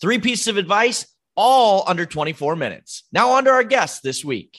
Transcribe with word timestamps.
Three 0.00 0.18
pieces 0.18 0.48
of 0.48 0.56
advice, 0.56 1.06
all 1.36 1.84
under 1.86 2.06
24 2.06 2.56
minutes. 2.56 3.04
Now, 3.12 3.32
on 3.32 3.44
to 3.44 3.50
our 3.50 3.62
guests 3.62 4.00
this 4.00 4.24
week. 4.24 4.58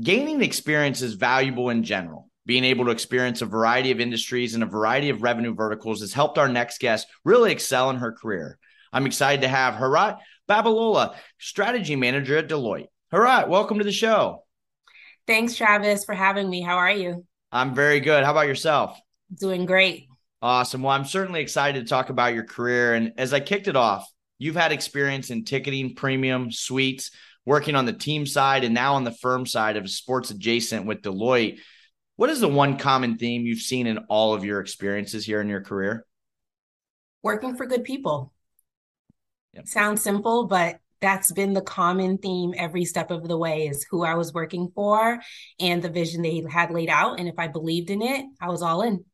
Gaining 0.00 0.42
experience 0.42 1.00
is 1.00 1.14
valuable 1.14 1.70
in 1.70 1.84
general. 1.84 2.28
Being 2.44 2.64
able 2.64 2.86
to 2.86 2.90
experience 2.90 3.40
a 3.40 3.46
variety 3.46 3.92
of 3.92 4.00
industries 4.00 4.54
and 4.54 4.64
a 4.64 4.66
variety 4.66 5.10
of 5.10 5.22
revenue 5.22 5.54
verticals 5.54 6.00
has 6.00 6.12
helped 6.12 6.38
our 6.38 6.48
next 6.48 6.80
guest 6.80 7.06
really 7.24 7.52
excel 7.52 7.88
in 7.90 7.96
her 7.96 8.10
career. 8.10 8.58
I'm 8.92 9.06
excited 9.06 9.42
to 9.42 9.48
have 9.48 9.74
Harat 9.74 10.18
Babalola, 10.48 11.14
strategy 11.38 11.94
manager 11.94 12.36
at 12.36 12.48
Deloitte. 12.48 12.88
Harat, 13.12 13.46
welcome 13.46 13.78
to 13.78 13.84
the 13.84 13.92
show. 13.92 14.42
Thanks, 15.28 15.54
Travis, 15.54 16.04
for 16.04 16.16
having 16.16 16.50
me. 16.50 16.62
How 16.62 16.78
are 16.78 16.90
you? 16.90 17.24
I'm 17.52 17.76
very 17.76 18.00
good. 18.00 18.24
How 18.24 18.32
about 18.32 18.48
yourself? 18.48 18.98
Doing 19.38 19.66
great. 19.66 20.08
Awesome. 20.42 20.82
Well, 20.82 20.92
I'm 20.92 21.04
certainly 21.04 21.42
excited 21.42 21.86
to 21.86 21.88
talk 21.88 22.10
about 22.10 22.34
your 22.34 22.44
career. 22.44 22.94
And 22.94 23.12
as 23.16 23.32
I 23.32 23.38
kicked 23.38 23.68
it 23.68 23.76
off, 23.76 24.10
You've 24.38 24.56
had 24.56 24.72
experience 24.72 25.30
in 25.30 25.44
ticketing, 25.44 25.94
premium, 25.94 26.50
suites, 26.50 27.10
working 27.46 27.76
on 27.76 27.84
the 27.84 27.92
team 27.92 28.26
side, 28.26 28.64
and 28.64 28.74
now 28.74 28.94
on 28.94 29.04
the 29.04 29.12
firm 29.12 29.46
side 29.46 29.76
of 29.76 29.88
sports 29.88 30.30
adjacent 30.30 30.86
with 30.86 31.02
Deloitte. 31.02 31.58
What 32.16 32.30
is 32.30 32.40
the 32.40 32.48
one 32.48 32.78
common 32.78 33.18
theme 33.18 33.46
you've 33.46 33.60
seen 33.60 33.86
in 33.86 33.98
all 34.08 34.34
of 34.34 34.44
your 34.44 34.60
experiences 34.60 35.24
here 35.24 35.40
in 35.40 35.48
your 35.48 35.62
career? 35.62 36.06
Working 37.22 37.56
for 37.56 37.66
good 37.66 37.84
people. 37.84 38.32
Yep. 39.54 39.66
Sounds 39.68 40.02
simple, 40.02 40.46
but 40.46 40.78
that's 41.00 41.32
been 41.32 41.52
the 41.52 41.60
common 41.60 42.18
theme 42.18 42.54
every 42.56 42.84
step 42.84 43.10
of 43.10 43.28
the 43.28 43.36
way 43.36 43.66
is 43.66 43.84
who 43.90 44.04
I 44.04 44.14
was 44.14 44.32
working 44.32 44.70
for 44.74 45.20
and 45.60 45.82
the 45.82 45.90
vision 45.90 46.22
they 46.22 46.42
had 46.50 46.70
laid 46.70 46.88
out. 46.88 47.18
And 47.18 47.28
if 47.28 47.38
I 47.38 47.48
believed 47.48 47.90
in 47.90 48.00
it, 48.00 48.24
I 48.40 48.48
was 48.48 48.62
all 48.62 48.82
in 48.82 49.04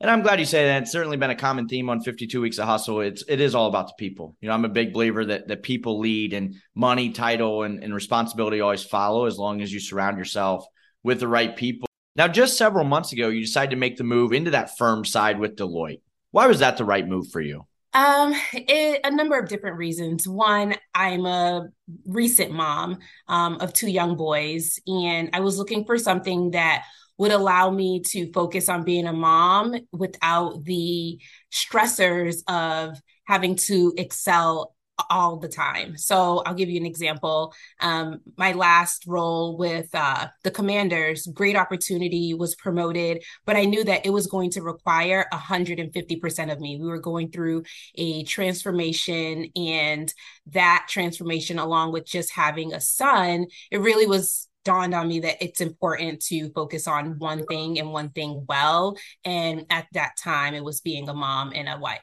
and 0.00 0.10
I'm 0.10 0.22
glad 0.22 0.40
you 0.40 0.46
say 0.46 0.64
that. 0.64 0.82
It's 0.82 0.92
certainly 0.92 1.18
been 1.18 1.30
a 1.30 1.36
common 1.36 1.68
theme 1.68 1.90
on 1.90 2.00
52 2.00 2.40
Weeks 2.40 2.58
of 2.58 2.66
Hustle. 2.66 3.00
It's 3.00 3.22
it 3.28 3.40
is 3.40 3.54
all 3.54 3.68
about 3.68 3.88
the 3.88 3.94
people. 3.98 4.34
You 4.40 4.48
know, 4.48 4.54
I'm 4.54 4.64
a 4.64 4.70
big 4.70 4.94
believer 4.94 5.26
that 5.26 5.48
that 5.48 5.62
people 5.62 5.98
lead 5.98 6.32
and 6.32 6.56
money, 6.74 7.10
title, 7.10 7.64
and, 7.64 7.84
and 7.84 7.94
responsibility 7.94 8.60
always 8.60 8.82
follow 8.82 9.26
as 9.26 9.38
long 9.38 9.60
as 9.60 9.72
you 9.72 9.78
surround 9.78 10.16
yourself 10.16 10.64
with 11.02 11.20
the 11.20 11.28
right 11.28 11.54
people. 11.54 11.86
Now, 12.16 12.28
just 12.28 12.56
several 12.56 12.84
months 12.84 13.12
ago, 13.12 13.28
you 13.28 13.40
decided 13.40 13.70
to 13.70 13.76
make 13.76 13.96
the 13.96 14.04
move 14.04 14.32
into 14.32 14.52
that 14.52 14.76
firm 14.78 15.04
side 15.04 15.38
with 15.38 15.56
Deloitte. 15.56 16.00
Why 16.30 16.46
was 16.46 16.60
that 16.60 16.76
the 16.76 16.84
right 16.84 17.06
move 17.06 17.30
for 17.30 17.40
you? 17.40 17.66
Um, 17.92 18.34
it, 18.52 19.00
a 19.04 19.10
number 19.10 19.38
of 19.38 19.48
different 19.48 19.76
reasons. 19.76 20.26
One, 20.26 20.76
I'm 20.94 21.26
a 21.26 21.68
recent 22.06 22.52
mom 22.52 22.98
um, 23.28 23.56
of 23.60 23.72
two 23.72 23.90
young 23.90 24.16
boys, 24.16 24.78
and 24.86 25.30
I 25.32 25.40
was 25.40 25.58
looking 25.58 25.84
for 25.84 25.98
something 25.98 26.52
that 26.52 26.84
would 27.20 27.32
allow 27.32 27.68
me 27.68 28.00
to 28.00 28.32
focus 28.32 28.70
on 28.70 28.82
being 28.82 29.06
a 29.06 29.12
mom 29.12 29.76
without 29.92 30.64
the 30.64 31.20
stressors 31.52 32.42
of 32.48 32.98
having 33.26 33.54
to 33.56 33.92
excel 33.98 34.74
all 35.10 35.36
the 35.36 35.46
time. 35.48 35.98
So 35.98 36.42
I'll 36.46 36.54
give 36.54 36.70
you 36.70 36.80
an 36.80 36.86
example. 36.86 37.52
Um, 37.80 38.20
my 38.38 38.52
last 38.52 39.04
role 39.06 39.58
with 39.58 39.90
uh, 39.92 40.28
the 40.44 40.50
Commanders, 40.50 41.26
great 41.26 41.56
opportunity, 41.56 42.32
was 42.32 42.54
promoted, 42.54 43.22
but 43.44 43.54
I 43.54 43.66
knew 43.66 43.84
that 43.84 44.06
it 44.06 44.10
was 44.10 44.26
going 44.26 44.50
to 44.52 44.62
require 44.62 45.26
150% 45.30 46.52
of 46.52 46.58
me. 46.58 46.78
We 46.80 46.88
were 46.88 47.00
going 47.00 47.30
through 47.30 47.64
a 47.96 48.24
transformation, 48.24 49.50
and 49.54 50.12
that 50.46 50.86
transformation, 50.88 51.58
along 51.58 51.92
with 51.92 52.06
just 52.06 52.32
having 52.32 52.72
a 52.72 52.80
son, 52.80 53.46
it 53.70 53.80
really 53.80 54.06
was 54.06 54.48
dawned 54.64 54.94
on 54.94 55.08
me 55.08 55.20
that 55.20 55.42
it's 55.42 55.60
important 55.60 56.20
to 56.26 56.50
focus 56.50 56.86
on 56.86 57.18
one 57.18 57.46
thing 57.46 57.78
and 57.78 57.92
one 57.92 58.10
thing 58.10 58.44
well. 58.48 58.96
And 59.24 59.66
at 59.70 59.86
that 59.92 60.12
time, 60.22 60.54
it 60.54 60.64
was 60.64 60.80
being 60.80 61.08
a 61.08 61.14
mom 61.14 61.52
and 61.54 61.68
a 61.68 61.78
wife. 61.78 62.00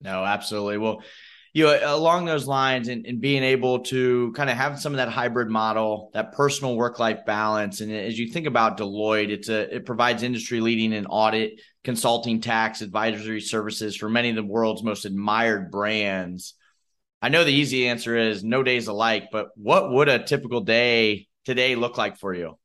No, 0.00 0.24
absolutely. 0.24 0.78
Well, 0.78 1.02
you 1.54 1.64
know, 1.64 1.96
along 1.96 2.26
those 2.26 2.46
lines 2.46 2.88
and, 2.88 3.06
and 3.06 3.20
being 3.20 3.42
able 3.42 3.80
to 3.80 4.32
kind 4.32 4.50
of 4.50 4.56
have 4.56 4.78
some 4.78 4.92
of 4.92 4.98
that 4.98 5.08
hybrid 5.08 5.48
model, 5.48 6.10
that 6.14 6.32
personal 6.32 6.76
work 6.76 6.98
life 6.98 7.20
balance. 7.26 7.80
And 7.80 7.90
as 7.90 8.18
you 8.18 8.28
think 8.28 8.46
about 8.46 8.78
Deloitte, 8.78 9.30
it's 9.30 9.48
a 9.48 9.76
it 9.76 9.86
provides 9.86 10.22
industry 10.22 10.60
leading 10.60 10.92
and 10.92 11.06
audit, 11.08 11.60
consulting, 11.84 12.40
tax, 12.40 12.82
advisory 12.82 13.40
services 13.40 13.96
for 13.96 14.08
many 14.08 14.30
of 14.30 14.36
the 14.36 14.44
world's 14.44 14.82
most 14.82 15.04
admired 15.04 15.70
brands. 15.70 16.54
I 17.20 17.30
know 17.30 17.42
the 17.42 17.50
easy 17.50 17.88
answer 17.88 18.16
is 18.16 18.44
no 18.44 18.62
days 18.62 18.86
alike, 18.86 19.30
but 19.32 19.48
what 19.56 19.90
would 19.90 20.08
a 20.08 20.22
typical 20.22 20.60
day 20.60 21.27
today 21.48 21.74
look 21.74 21.96
like 21.96 22.18
for 22.18 22.34
you? 22.34 22.58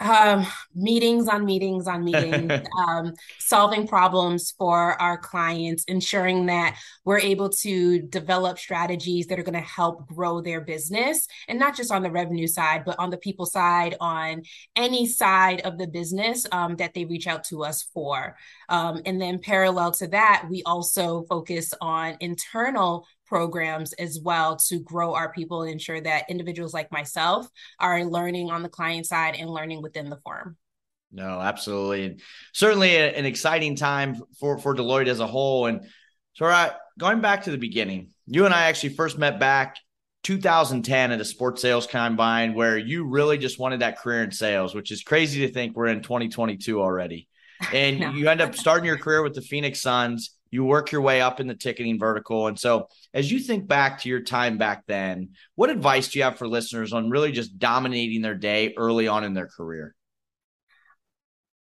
Um, 0.00 0.46
meetings 0.72 1.26
on 1.26 1.44
meetings 1.44 1.88
on 1.88 2.04
meetings, 2.04 2.52
um, 2.88 3.12
solving 3.40 3.88
problems 3.88 4.54
for 4.56 4.92
our 5.02 5.18
clients, 5.18 5.82
ensuring 5.88 6.46
that 6.46 6.78
we're 7.04 7.18
able 7.18 7.48
to 7.48 8.00
develop 8.02 8.60
strategies 8.60 9.26
that 9.26 9.38
are 9.40 9.42
going 9.42 9.60
to 9.60 9.60
help 9.60 10.06
grow 10.06 10.40
their 10.40 10.60
business, 10.60 11.26
and 11.48 11.58
not 11.58 11.76
just 11.76 11.90
on 11.90 12.04
the 12.04 12.10
revenue 12.10 12.46
side, 12.46 12.84
but 12.86 12.98
on 13.00 13.10
the 13.10 13.18
people 13.18 13.46
side, 13.46 13.96
on 14.00 14.42
any 14.76 15.06
side 15.08 15.60
of 15.62 15.76
the 15.76 15.88
business 15.88 16.46
um, 16.52 16.76
that 16.76 16.94
they 16.94 17.04
reach 17.04 17.26
out 17.26 17.42
to 17.44 17.64
us 17.64 17.82
for. 17.92 18.36
Um, 18.68 19.02
and 19.04 19.20
then, 19.20 19.40
parallel 19.40 19.90
to 19.92 20.06
that, 20.06 20.46
we 20.48 20.62
also 20.62 21.24
focus 21.24 21.74
on 21.80 22.16
internal 22.20 23.06
programs 23.30 23.92
as 23.94 24.18
well 24.22 24.56
to 24.56 24.80
grow 24.80 25.14
our 25.14 25.32
people 25.32 25.62
and 25.62 25.70
ensure 25.70 26.00
that 26.00 26.28
individuals 26.28 26.74
like 26.74 26.90
myself 26.92 27.48
are 27.78 28.04
learning 28.04 28.50
on 28.50 28.62
the 28.62 28.68
client 28.68 29.06
side 29.06 29.36
and 29.36 29.48
learning 29.48 29.80
within 29.80 30.10
the 30.10 30.18
firm. 30.26 30.56
No, 31.12 31.40
absolutely. 31.40 32.06
And 32.06 32.20
certainly 32.52 32.96
an 32.96 33.24
exciting 33.24 33.76
time 33.76 34.20
for, 34.38 34.58
for 34.58 34.74
Deloitte 34.74 35.08
as 35.08 35.20
a 35.20 35.26
whole. 35.26 35.66
And 35.66 35.86
so, 36.34 36.44
right, 36.46 36.72
going 36.98 37.20
back 37.20 37.44
to 37.44 37.50
the 37.50 37.58
beginning, 37.58 38.10
you 38.26 38.44
and 38.44 38.54
I 38.54 38.64
actually 38.64 38.90
first 38.90 39.16
met 39.16 39.40
back 39.40 39.76
2010 40.24 41.12
at 41.12 41.20
a 41.20 41.24
sports 41.24 41.62
sales 41.62 41.86
combine 41.86 42.54
where 42.54 42.76
you 42.76 43.04
really 43.04 43.38
just 43.38 43.58
wanted 43.58 43.80
that 43.80 43.98
career 43.98 44.22
in 44.22 44.32
sales, 44.32 44.74
which 44.74 44.90
is 44.90 45.02
crazy 45.02 45.46
to 45.46 45.52
think 45.52 45.76
we're 45.76 45.86
in 45.86 46.02
2022 46.02 46.82
already. 46.82 47.28
And 47.74 48.00
no. 48.00 48.10
you 48.12 48.26
end 48.30 48.40
up 48.40 48.54
starting 48.54 48.86
your 48.86 48.96
career 48.96 49.22
with 49.22 49.34
the 49.34 49.42
Phoenix 49.42 49.82
Suns 49.82 50.30
you 50.50 50.64
work 50.64 50.92
your 50.92 51.00
way 51.00 51.20
up 51.20 51.40
in 51.40 51.46
the 51.46 51.54
ticketing 51.54 51.98
vertical. 51.98 52.46
And 52.46 52.58
so, 52.58 52.88
as 53.14 53.30
you 53.30 53.38
think 53.38 53.66
back 53.66 54.00
to 54.00 54.08
your 54.08 54.22
time 54.22 54.58
back 54.58 54.84
then, 54.86 55.30
what 55.54 55.70
advice 55.70 56.08
do 56.08 56.18
you 56.18 56.24
have 56.24 56.38
for 56.38 56.48
listeners 56.48 56.92
on 56.92 57.10
really 57.10 57.32
just 57.32 57.58
dominating 57.58 58.22
their 58.22 58.34
day 58.34 58.74
early 58.76 59.08
on 59.08 59.24
in 59.24 59.34
their 59.34 59.48
career? 59.48 59.94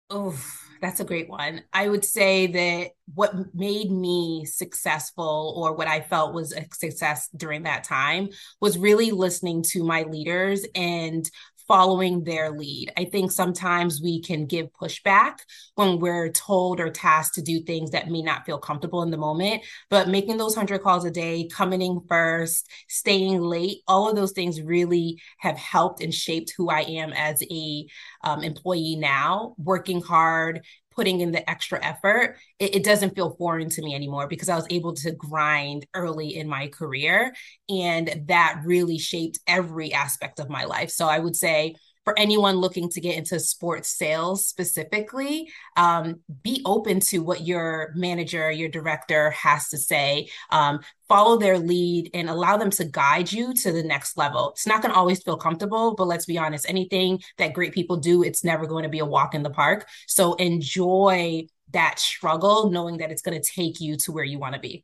Oh, 0.10 0.40
that's 0.82 1.00
a 1.00 1.06
great 1.06 1.30
one. 1.30 1.64
I 1.74 1.88
would 1.88 2.06
say 2.06 2.48
that 2.48 2.92
what 3.14 3.34
made 3.56 3.90
me 3.90 4.46
successful 4.46 5.54
or 5.58 5.74
what 5.74 5.88
I 5.88 6.02
felt 6.02 6.34
was 6.34 6.54
a 6.54 6.66
success 6.74 7.28
during 7.36 7.64
that 7.64 7.84
time 7.84 8.30
was 8.62 8.78
really 8.78 9.10
listening 9.12 9.64
to 9.70 9.84
my 9.84 10.04
leaders 10.04 10.66
and 10.76 11.28
following 11.68 12.24
their 12.24 12.52
lead. 12.52 12.92
I 12.98 13.06
think 13.06 13.32
sometimes 13.32 14.02
we 14.02 14.22
can 14.22 14.46
give 14.46 14.72
pushback 14.74 15.40
when 15.76 16.00
we're 16.00 16.30
told 16.32 16.80
or 16.80 16.90
tasked 16.90 17.36
to 17.36 17.42
do 17.42 17.62
things 17.62 17.92
that 17.92 18.10
may 18.10 18.22
not 18.22 18.46
feel 18.46 18.58
comfortable 18.58 19.04
in 19.04 19.12
the 19.12 19.18
moment, 19.18 19.64
but 19.90 20.08
making 20.08 20.38
those 20.38 20.56
100 20.56 20.82
calls 20.82 21.06
a 21.06 21.12
day, 21.12 21.48
coming 21.52 21.82
in 21.82 22.02
first, 22.08 22.70
staying 22.88 23.42
late, 23.42 23.80
all 23.88 24.10
of 24.10 24.16
those 24.16 24.32
things 24.32 24.62
really 24.62 25.22
have 25.40 25.58
helped 25.58 26.02
and 26.02 26.14
shaped 26.14 26.54
who 26.56 26.70
I 26.70 26.82
am 26.82 27.14
as 27.14 27.42
a 27.50 27.86
um, 28.24 28.44
employee 28.44 28.96
now, 28.96 29.56
working 29.58 30.02
hard, 30.02 30.62
putting 30.96 31.22
in 31.22 31.32
the 31.32 31.48
extra 31.50 31.84
effort, 31.84 32.38
it, 32.60 32.76
it, 32.76 32.84
doesn't 32.84 33.16
feel 33.16 33.36
foreign 33.36 33.70
to 33.70 33.82
me 33.82 33.94
anymore 33.94 34.28
because 34.28 34.50
I 34.50 34.56
was 34.56 34.68
able 34.70 34.94
to 34.96 35.12
grind 35.12 35.86
early 35.94 36.36
in 36.36 36.48
my 36.48 36.68
career. 36.68 37.34
And 37.70 38.24
that 38.28 38.62
really 38.64 38.98
shaped 38.98 39.40
every 39.48 39.94
aspect 39.94 40.40
of 40.40 40.50
my 40.50 40.66
life. 40.66 40.90
So 40.92 41.08
I 41.08 41.20
would 41.20 41.36
say, 41.36 41.76
for 42.06 42.18
anyone 42.18 42.58
looking 42.58 42.88
to 42.92 43.02
get 43.02 43.18
into 43.18 43.40
sports 43.40 43.90
sales 43.90 44.46
specifically, 44.46 45.52
um, 45.76 46.22
be 46.44 46.62
open 46.64 47.00
to 47.00 47.20
what 47.20 47.42
your 47.42 47.92
manager, 47.96 48.50
your 48.52 48.70
director 48.70 49.32
has 49.32 49.70
to 49.70 49.78
say. 49.78 50.30
Um, 50.52 50.80
follow 51.10 51.38
their 51.38 51.58
lead 51.58 52.12
and 52.14 52.30
allow 52.30 52.58
them 52.58 52.70
to 52.70 52.86
guide 52.86 53.32
you 53.32 53.54
to 53.56 53.72
the 53.72 53.84
next 53.84 54.18
level. 54.18 54.52
It's 54.52 54.68
not 54.68 54.82
going 54.82 54.94
to 54.94 54.98
always 54.98 55.22
feel 55.22 55.38
comfortable, 55.38 55.96
but 55.96 56.06
let's 56.06 56.26
be 56.26 56.38
honest, 56.38 56.70
anything 56.70 57.22
that 57.38 57.54
great 57.54 57.74
people 57.74 57.98
do, 57.98 58.24
it's 58.24 58.44
never 58.44 58.68
going 58.68 58.84
to 58.84 58.90
be 58.90 59.00
a 59.00 59.06
walk 59.06 59.34
in 59.34 59.44
the 59.44 59.50
park. 59.50 59.88
So 60.08 60.36
enjoy 60.36 61.48
that 61.72 62.00
struggle, 62.00 62.70
knowing 62.70 62.98
that 62.98 63.12
it's 63.12 63.24
going 63.24 63.40
to 63.40 63.52
take 63.52 63.82
you 63.82 63.98
to 63.98 64.12
where 64.12 64.24
you 64.24 64.38
want 64.38 64.54
to 64.54 64.62
be. 64.62 64.84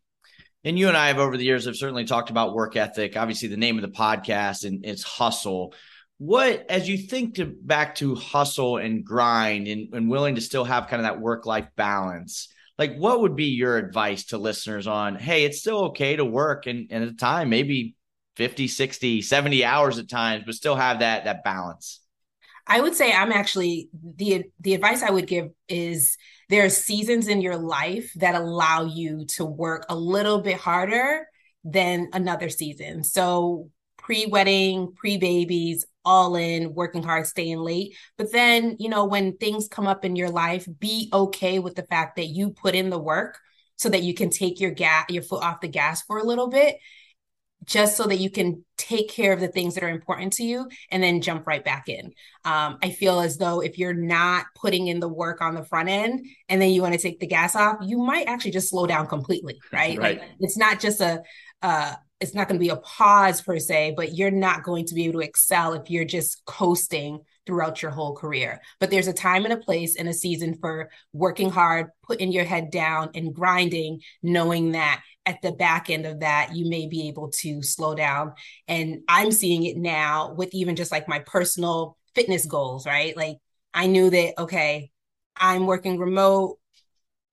And 0.63 0.77
you 0.77 0.87
and 0.87 0.97
I 0.97 1.07
have 1.07 1.17
over 1.17 1.37
the 1.37 1.43
years 1.43 1.65
have 1.65 1.75
certainly 1.75 2.05
talked 2.05 2.29
about 2.29 2.53
work 2.53 2.75
ethic. 2.75 3.17
Obviously, 3.17 3.47
the 3.47 3.57
name 3.57 3.77
of 3.77 3.81
the 3.81 3.97
podcast 3.97 4.63
and 4.63 4.85
it's 4.85 5.01
hustle 5.01 5.73
what 6.21 6.67
as 6.69 6.87
you 6.87 6.99
think 6.99 7.33
to 7.33 7.47
back 7.47 7.95
to 7.95 8.13
hustle 8.13 8.77
and 8.77 9.03
grind 9.03 9.67
and, 9.67 9.91
and 9.91 10.07
willing 10.07 10.35
to 10.35 10.41
still 10.41 10.63
have 10.63 10.85
kind 10.85 11.01
of 11.01 11.05
that 11.07 11.19
work 11.19 11.47
life 11.47 11.67
balance 11.75 12.53
like 12.77 12.95
what 12.95 13.21
would 13.21 13.35
be 13.35 13.45
your 13.45 13.75
advice 13.75 14.25
to 14.25 14.37
listeners 14.37 14.85
on 14.85 15.15
hey 15.15 15.45
it's 15.45 15.61
still 15.61 15.85
okay 15.85 16.15
to 16.15 16.23
work 16.23 16.67
and, 16.67 16.89
and 16.91 17.03
at 17.03 17.09
a 17.09 17.15
time 17.15 17.49
maybe 17.49 17.95
50 18.35 18.67
60 18.67 19.23
70 19.23 19.65
hours 19.65 19.97
at 19.97 20.07
times 20.07 20.43
but 20.45 20.53
still 20.53 20.75
have 20.75 20.99
that 20.99 21.23
that 21.23 21.43
balance? 21.43 22.01
I 22.67 22.81
would 22.81 22.93
say 22.93 23.11
i'm 23.11 23.31
actually 23.31 23.89
the 24.03 24.43
the 24.59 24.75
advice 24.75 25.01
i 25.01 25.09
would 25.09 25.25
give 25.25 25.49
is 25.67 26.17
there 26.49 26.63
are 26.63 26.69
seasons 26.69 27.29
in 27.29 27.41
your 27.41 27.57
life 27.57 28.11
that 28.17 28.35
allow 28.35 28.85
you 28.85 29.25
to 29.29 29.43
work 29.43 29.87
a 29.89 29.95
little 29.95 30.41
bit 30.41 30.57
harder 30.57 31.25
than 31.63 32.09
another 32.13 32.49
season. 32.49 33.03
So 33.03 33.69
pre-wedding 33.97 34.93
pre-babies 34.95 35.85
all 36.03 36.35
in, 36.35 36.73
working 36.73 37.03
hard, 37.03 37.27
staying 37.27 37.59
late. 37.59 37.95
But 38.17 38.31
then, 38.31 38.75
you 38.79 38.89
know, 38.89 39.05
when 39.05 39.37
things 39.37 39.67
come 39.67 39.87
up 39.87 40.05
in 40.05 40.15
your 40.15 40.29
life, 40.29 40.67
be 40.79 41.09
okay 41.13 41.59
with 41.59 41.75
the 41.75 41.83
fact 41.83 42.15
that 42.15 42.27
you 42.27 42.51
put 42.51 42.75
in 42.75 42.89
the 42.89 42.99
work 42.99 43.39
so 43.75 43.89
that 43.89 44.03
you 44.03 44.13
can 44.13 44.29
take 44.29 44.59
your 44.59 44.71
gas 44.71 45.05
your 45.09 45.23
foot 45.23 45.43
off 45.43 45.61
the 45.61 45.67
gas 45.67 46.03
for 46.03 46.17
a 46.17 46.23
little 46.23 46.47
bit 46.47 46.77
just 47.65 47.95
so 47.95 48.05
that 48.05 48.17
you 48.17 48.29
can 48.29 48.65
take 48.77 49.09
care 49.09 49.33
of 49.33 49.39
the 49.39 49.47
things 49.47 49.75
that 49.75 49.83
are 49.83 49.89
important 49.89 50.33
to 50.33 50.43
you 50.43 50.67
and 50.89 51.01
then 51.01 51.21
jump 51.21 51.45
right 51.45 51.63
back 51.63 51.87
in. 51.87 52.07
Um, 52.43 52.77
I 52.81 52.89
feel 52.89 53.19
as 53.19 53.37
though 53.37 53.61
if 53.61 53.77
you're 53.77 53.93
not 53.93 54.45
putting 54.55 54.87
in 54.87 54.99
the 54.99 55.07
work 55.07 55.41
on 55.41 55.53
the 55.53 55.63
front 55.63 55.89
end 55.89 56.25
and 56.49 56.61
then 56.61 56.71
you 56.71 56.81
want 56.81 56.93
to 56.93 56.99
take 56.99 57.19
the 57.19 57.27
gas 57.27 57.55
off, 57.55 57.77
you 57.81 57.99
might 57.99 58.27
actually 58.27 58.51
just 58.51 58.69
slow 58.69 58.87
down 58.87 59.07
completely, 59.07 59.59
right? 59.71 59.97
right. 59.97 60.19
Like 60.19 60.29
it's 60.39 60.57
not 60.57 60.79
just 60.79 61.01
a, 61.01 61.21
uh, 61.61 61.95
it's 62.21 62.35
not 62.35 62.47
going 62.47 62.59
to 62.59 62.63
be 62.63 62.69
a 62.69 62.77
pause 62.77 63.41
per 63.41 63.57
se, 63.59 63.95
but 63.97 64.15
you're 64.15 64.31
not 64.31 64.63
going 64.63 64.85
to 64.85 64.93
be 64.93 65.05
able 65.05 65.19
to 65.19 65.27
excel 65.27 65.73
if 65.73 65.89
you're 65.89 66.05
just 66.05 66.45
coasting 66.45 67.19
throughout 67.45 67.81
your 67.81 67.91
whole 67.91 68.15
career. 68.15 68.61
But 68.79 68.91
there's 68.91 69.07
a 69.07 69.13
time 69.13 69.43
and 69.43 69.53
a 69.53 69.57
place 69.57 69.95
and 69.95 70.07
a 70.07 70.13
season 70.13 70.57
for 70.61 70.91
working 71.11 71.49
hard, 71.49 71.87
putting 72.03 72.31
your 72.31 72.45
head 72.45 72.69
down 72.69 73.09
and 73.15 73.33
grinding, 73.33 74.01
knowing 74.21 74.73
that 74.73 75.01
at 75.25 75.41
the 75.41 75.51
back 75.51 75.89
end 75.89 76.05
of 76.05 76.19
that, 76.21 76.55
you 76.55 76.69
may 76.69 76.87
be 76.87 77.07
able 77.07 77.29
to 77.29 77.63
slow 77.63 77.95
down. 77.95 78.33
And 78.67 79.01
I'm 79.07 79.31
seeing 79.31 79.63
it 79.65 79.77
now 79.77 80.33
with 80.33 80.49
even 80.53 80.75
just 80.75 80.91
like 80.91 81.07
my 81.07 81.19
personal 81.19 81.97
fitness 82.13 82.45
goals, 82.45 82.85
right? 82.85 83.17
Like 83.17 83.37
I 83.73 83.87
knew 83.87 84.09
that, 84.11 84.33
okay, 84.37 84.91
I'm 85.35 85.65
working 85.65 85.97
remote 85.97 86.59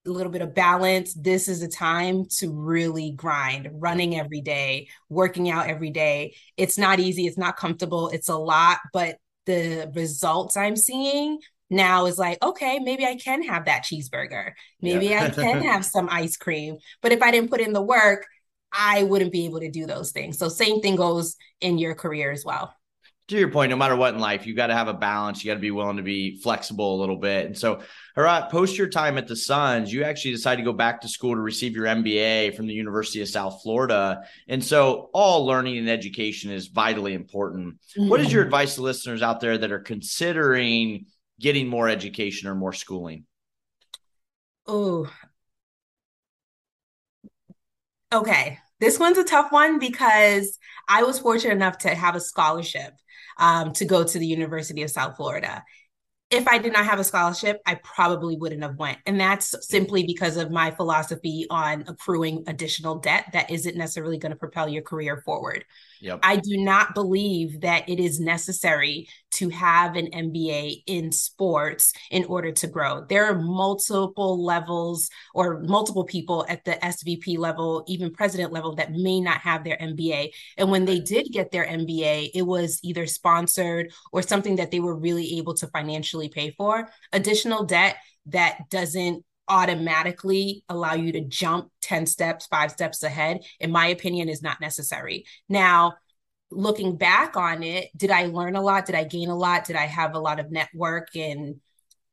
a 0.09 0.11
little 0.11 0.31
bit 0.31 0.41
of 0.41 0.53
balance, 0.53 1.13
this 1.13 1.47
is 1.47 1.61
a 1.61 1.67
time 1.67 2.25
to 2.39 2.51
really 2.51 3.11
grind, 3.11 3.69
running 3.73 4.19
every 4.19 4.41
day, 4.41 4.89
working 5.07 5.49
out 5.49 5.67
every 5.67 5.91
day. 5.91 6.35
It's 6.57 6.77
not 6.77 6.99
easy, 6.99 7.27
it's 7.27 7.37
not 7.37 7.57
comfortable, 7.57 8.09
it's 8.09 8.29
a 8.29 8.37
lot, 8.37 8.79
but 8.91 9.17
the 9.45 9.91
results 9.95 10.57
I'm 10.57 10.75
seeing 10.75 11.39
now 11.69 12.07
is 12.07 12.17
like, 12.17 12.43
okay, 12.43 12.79
maybe 12.79 13.05
I 13.05 13.15
can 13.15 13.43
have 13.43 13.65
that 13.65 13.83
cheeseburger. 13.83 14.53
Maybe 14.81 15.07
yeah. 15.07 15.25
I 15.25 15.29
can 15.29 15.61
have 15.63 15.85
some 15.85 16.09
ice 16.09 16.35
cream. 16.35 16.77
But 17.01 17.11
if 17.11 17.21
I 17.21 17.31
didn't 17.31 17.49
put 17.49 17.61
in 17.61 17.73
the 17.73 17.81
work, 17.81 18.27
I 18.71 19.03
wouldn't 19.03 19.31
be 19.31 19.45
able 19.45 19.61
to 19.61 19.71
do 19.71 19.85
those 19.85 20.11
things. 20.11 20.37
So, 20.37 20.49
same 20.49 20.81
thing 20.81 20.95
goes 20.95 21.35
in 21.61 21.79
your 21.79 21.95
career 21.95 22.31
as 22.31 22.45
well 22.45 22.75
to 23.29 23.37
your 23.37 23.49
point, 23.49 23.69
no 23.69 23.75
matter 23.75 23.95
what 23.95 24.13
in 24.13 24.19
life, 24.19 24.47
you 24.47 24.55
got 24.55 24.67
to 24.67 24.73
have 24.73 24.87
a 24.87 24.93
balance. 24.93 25.43
You 25.43 25.51
got 25.51 25.55
to 25.55 25.61
be 25.61 25.71
willing 25.71 25.97
to 25.97 26.03
be 26.03 26.41
flexible 26.41 26.95
a 26.95 26.99
little 26.99 27.15
bit. 27.15 27.45
And 27.45 27.57
so, 27.57 27.81
Harat, 28.17 28.49
post 28.49 28.77
your 28.77 28.89
time 28.89 29.17
at 29.19 29.27
the 29.27 29.35
Suns, 29.35 29.93
you 29.93 30.03
actually 30.03 30.31
decided 30.31 30.63
to 30.63 30.71
go 30.71 30.73
back 30.73 31.01
to 31.01 31.07
school 31.07 31.35
to 31.35 31.41
receive 31.41 31.75
your 31.75 31.85
MBA 31.85 32.55
from 32.55 32.65
the 32.65 32.73
University 32.73 33.21
of 33.21 33.29
South 33.29 33.61
Florida. 33.61 34.23
And 34.47 34.63
so, 34.63 35.11
all 35.13 35.45
learning 35.45 35.77
and 35.77 35.89
education 35.89 36.51
is 36.51 36.67
vitally 36.67 37.13
important. 37.13 37.75
Mm-hmm. 37.97 38.09
What 38.09 38.19
is 38.19 38.33
your 38.33 38.41
mm-hmm. 38.41 38.47
advice 38.47 38.75
to 38.75 38.81
listeners 38.81 39.21
out 39.21 39.39
there 39.39 39.57
that 39.57 39.71
are 39.71 39.79
considering 39.79 41.05
getting 41.39 41.67
more 41.67 41.87
education 41.87 42.49
or 42.49 42.55
more 42.55 42.73
schooling? 42.73 43.25
Oh, 44.65 45.07
okay. 48.11 48.57
This 48.79 48.97
one's 48.97 49.17
a 49.17 49.23
tough 49.23 49.51
one 49.51 49.77
because 49.77 50.57
I 50.87 51.03
was 51.03 51.19
fortunate 51.19 51.53
enough 51.53 51.79
to 51.79 51.89
have 51.89 52.15
a 52.15 52.21
scholarship 52.21 52.93
um, 53.39 53.73
to 53.73 53.85
go 53.85 54.03
to 54.03 54.19
the 54.19 54.27
University 54.27 54.83
of 54.83 54.91
South 54.91 55.17
Florida 55.17 55.63
if 56.31 56.47
I 56.47 56.59
did 56.59 56.73
not 56.73 56.85
have 56.85 56.99
a 56.99 57.03
scholarship, 57.03 57.59
I 57.65 57.75
probably 57.75 58.35
wouldn't 58.35 58.61
have 58.61 58.75
went. 58.75 58.99
And 59.05 59.19
that's 59.19 59.67
simply 59.67 60.03
because 60.05 60.37
of 60.37 60.51
my 60.51 60.69
philosophy 60.71 61.47
on 61.49 61.85
accruing 61.87 62.43
additional 62.47 62.99
debt 62.99 63.25
that 63.33 63.49
isn't 63.49 63.75
necessarily 63.75 64.19
going 64.19 64.31
to 64.31 64.37
propel 64.37 64.69
your 64.69 64.83
career 64.83 65.23
forward. 65.25 65.65
Yep. 66.01 66.19
I 66.23 66.37
do 66.37 66.57
not 66.57 66.93
believe 66.93 67.61
that 67.61 67.89
it 67.89 67.99
is 67.99 68.19
necessary 68.19 69.07
to 69.31 69.49
have 69.49 69.95
an 69.95 70.07
MBA 70.07 70.83
in 70.87 71.11
sports 71.11 71.93
in 72.09 72.25
order 72.25 72.51
to 72.51 72.67
grow. 72.67 73.05
There 73.07 73.25
are 73.25 73.39
multiple 73.39 74.43
levels 74.43 75.09
or 75.33 75.61
multiple 75.61 76.05
people 76.05 76.45
at 76.47 76.63
the 76.65 76.73
SVP 76.73 77.37
level, 77.37 77.83
even 77.87 78.11
president 78.13 78.53
level, 78.53 78.75
that 78.75 78.91
may 78.91 79.19
not 79.19 79.37
have 79.39 79.63
their 79.63 79.77
MBA. 79.77 80.31
And 80.57 80.71
when 80.71 80.85
they 80.85 80.99
did 80.99 81.27
get 81.31 81.51
their 81.51 81.65
MBA, 81.65 82.31
it 82.33 82.43
was 82.43 82.79
either 82.83 83.05
sponsored 83.05 83.91
or 84.11 84.21
something 84.21 84.55
that 84.57 84.71
they 84.71 84.79
were 84.79 84.95
really 84.95 85.37
able 85.37 85.53
to 85.55 85.67
financially 85.67 86.29
pay 86.29 86.51
for. 86.51 86.89
Additional 87.11 87.65
debt 87.65 87.97
that 88.27 88.69
doesn't 88.69 89.23
automatically 89.49 90.63
allow 90.69 90.93
you 90.93 91.11
to 91.13 91.21
jump 91.21 91.71
10 91.81 92.05
steps, 92.05 92.45
five 92.47 92.71
steps 92.71 93.03
ahead, 93.03 93.41
in 93.59 93.71
my 93.71 93.87
opinion, 93.87 94.29
is 94.29 94.41
not 94.41 94.61
necessary. 94.61 95.25
Now, 95.49 95.95
looking 96.51 96.95
back 96.95 97.35
on 97.35 97.63
it, 97.63 97.89
did 97.95 98.11
I 98.11 98.25
learn 98.27 98.55
a 98.55 98.61
lot? 98.61 98.85
Did 98.85 98.95
I 98.95 99.03
gain 99.03 99.29
a 99.29 99.35
lot? 99.35 99.65
Did 99.65 99.75
I 99.75 99.85
have 99.85 100.15
a 100.15 100.19
lot 100.19 100.39
of 100.39 100.51
network 100.51 101.15
and 101.15 101.59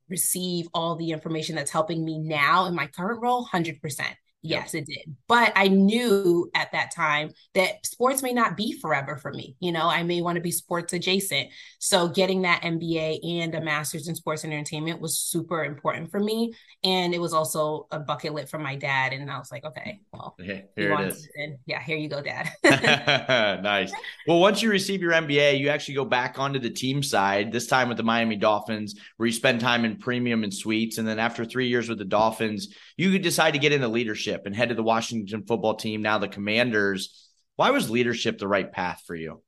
receive 0.08 0.66
all 0.72 0.96
the 0.96 1.10
information 1.10 1.56
that's 1.56 1.70
helping 1.70 2.04
me 2.04 2.18
now 2.18 2.66
in 2.66 2.74
my 2.74 2.86
current 2.86 3.20
role? 3.20 3.46
100%. 3.46 4.16
Yes, 4.48 4.74
it 4.74 4.86
did. 4.86 5.16
But 5.28 5.52
I 5.56 5.68
knew 5.68 6.50
at 6.54 6.72
that 6.72 6.94
time 6.94 7.30
that 7.54 7.84
sports 7.86 8.22
may 8.22 8.32
not 8.32 8.56
be 8.56 8.78
forever 8.80 9.16
for 9.16 9.32
me. 9.32 9.56
You 9.60 9.72
know, 9.72 9.88
I 9.88 10.02
may 10.02 10.22
want 10.22 10.36
to 10.36 10.42
be 10.42 10.50
sports 10.50 10.92
adjacent. 10.92 11.48
So 11.78 12.08
getting 12.08 12.42
that 12.42 12.62
MBA 12.62 13.20
and 13.42 13.54
a 13.54 13.60
master's 13.60 14.08
in 14.08 14.14
sports 14.14 14.44
and 14.44 14.52
entertainment 14.52 15.00
was 15.00 15.18
super 15.18 15.64
important 15.64 16.10
for 16.10 16.20
me. 16.20 16.54
And 16.84 17.14
it 17.14 17.20
was 17.20 17.32
also 17.32 17.86
a 17.90 17.98
bucket 17.98 18.34
list 18.34 18.50
for 18.50 18.58
my 18.58 18.76
dad. 18.76 19.12
And 19.12 19.30
I 19.30 19.38
was 19.38 19.50
like, 19.50 19.64
okay, 19.64 20.00
well, 20.12 20.36
here 20.38 20.68
it 20.76 21.08
is. 21.08 21.28
Yeah, 21.66 21.82
here 21.82 21.96
you 21.96 22.08
go, 22.08 22.20
dad. 22.20 22.50
nice. 23.62 23.92
Well, 24.26 24.40
once 24.40 24.62
you 24.62 24.70
receive 24.70 25.00
your 25.00 25.12
MBA, 25.12 25.58
you 25.58 25.68
actually 25.68 25.94
go 25.94 26.04
back 26.04 26.38
onto 26.38 26.58
the 26.58 26.70
team 26.70 27.02
side, 27.02 27.52
this 27.52 27.66
time 27.66 27.88
with 27.88 27.96
the 27.96 28.02
Miami 28.02 28.36
Dolphins, 28.36 28.94
where 29.16 29.26
you 29.26 29.32
spend 29.32 29.60
time 29.60 29.84
in 29.84 29.96
premium 29.96 30.44
and 30.44 30.52
suites. 30.52 30.98
And 30.98 31.06
then 31.06 31.18
after 31.18 31.44
three 31.44 31.68
years 31.68 31.88
with 31.88 31.98
the 31.98 32.04
Dolphins, 32.04 32.74
you 32.96 33.10
could 33.10 33.22
decide 33.22 33.52
to 33.52 33.58
get 33.58 33.72
into 33.72 33.88
leadership 33.88 34.35
and 34.44 34.54
head 34.54 34.68
to 34.68 34.74
the 34.74 34.82
Washington 34.82 35.44
football 35.46 35.74
team, 35.74 36.02
now 36.02 36.18
the 36.18 36.28
Commanders. 36.28 37.30
Why 37.56 37.70
was 37.70 37.88
leadership 37.90 38.38
the 38.38 38.48
right 38.48 38.70
path 38.70 39.02
for 39.06 39.14
you? 39.14 39.42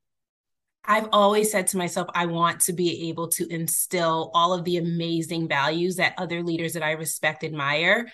I've 0.85 1.09
always 1.11 1.51
said 1.51 1.67
to 1.67 1.77
myself, 1.77 2.07
I 2.15 2.25
want 2.25 2.61
to 2.61 2.73
be 2.73 3.09
able 3.09 3.27
to 3.29 3.47
instill 3.53 4.31
all 4.33 4.53
of 4.53 4.63
the 4.63 4.77
amazing 4.77 5.47
values 5.47 5.97
that 5.97 6.15
other 6.17 6.41
leaders 6.41 6.73
that 6.73 6.83
I 6.83 6.93
respect, 6.93 7.43
admire, 7.43 8.07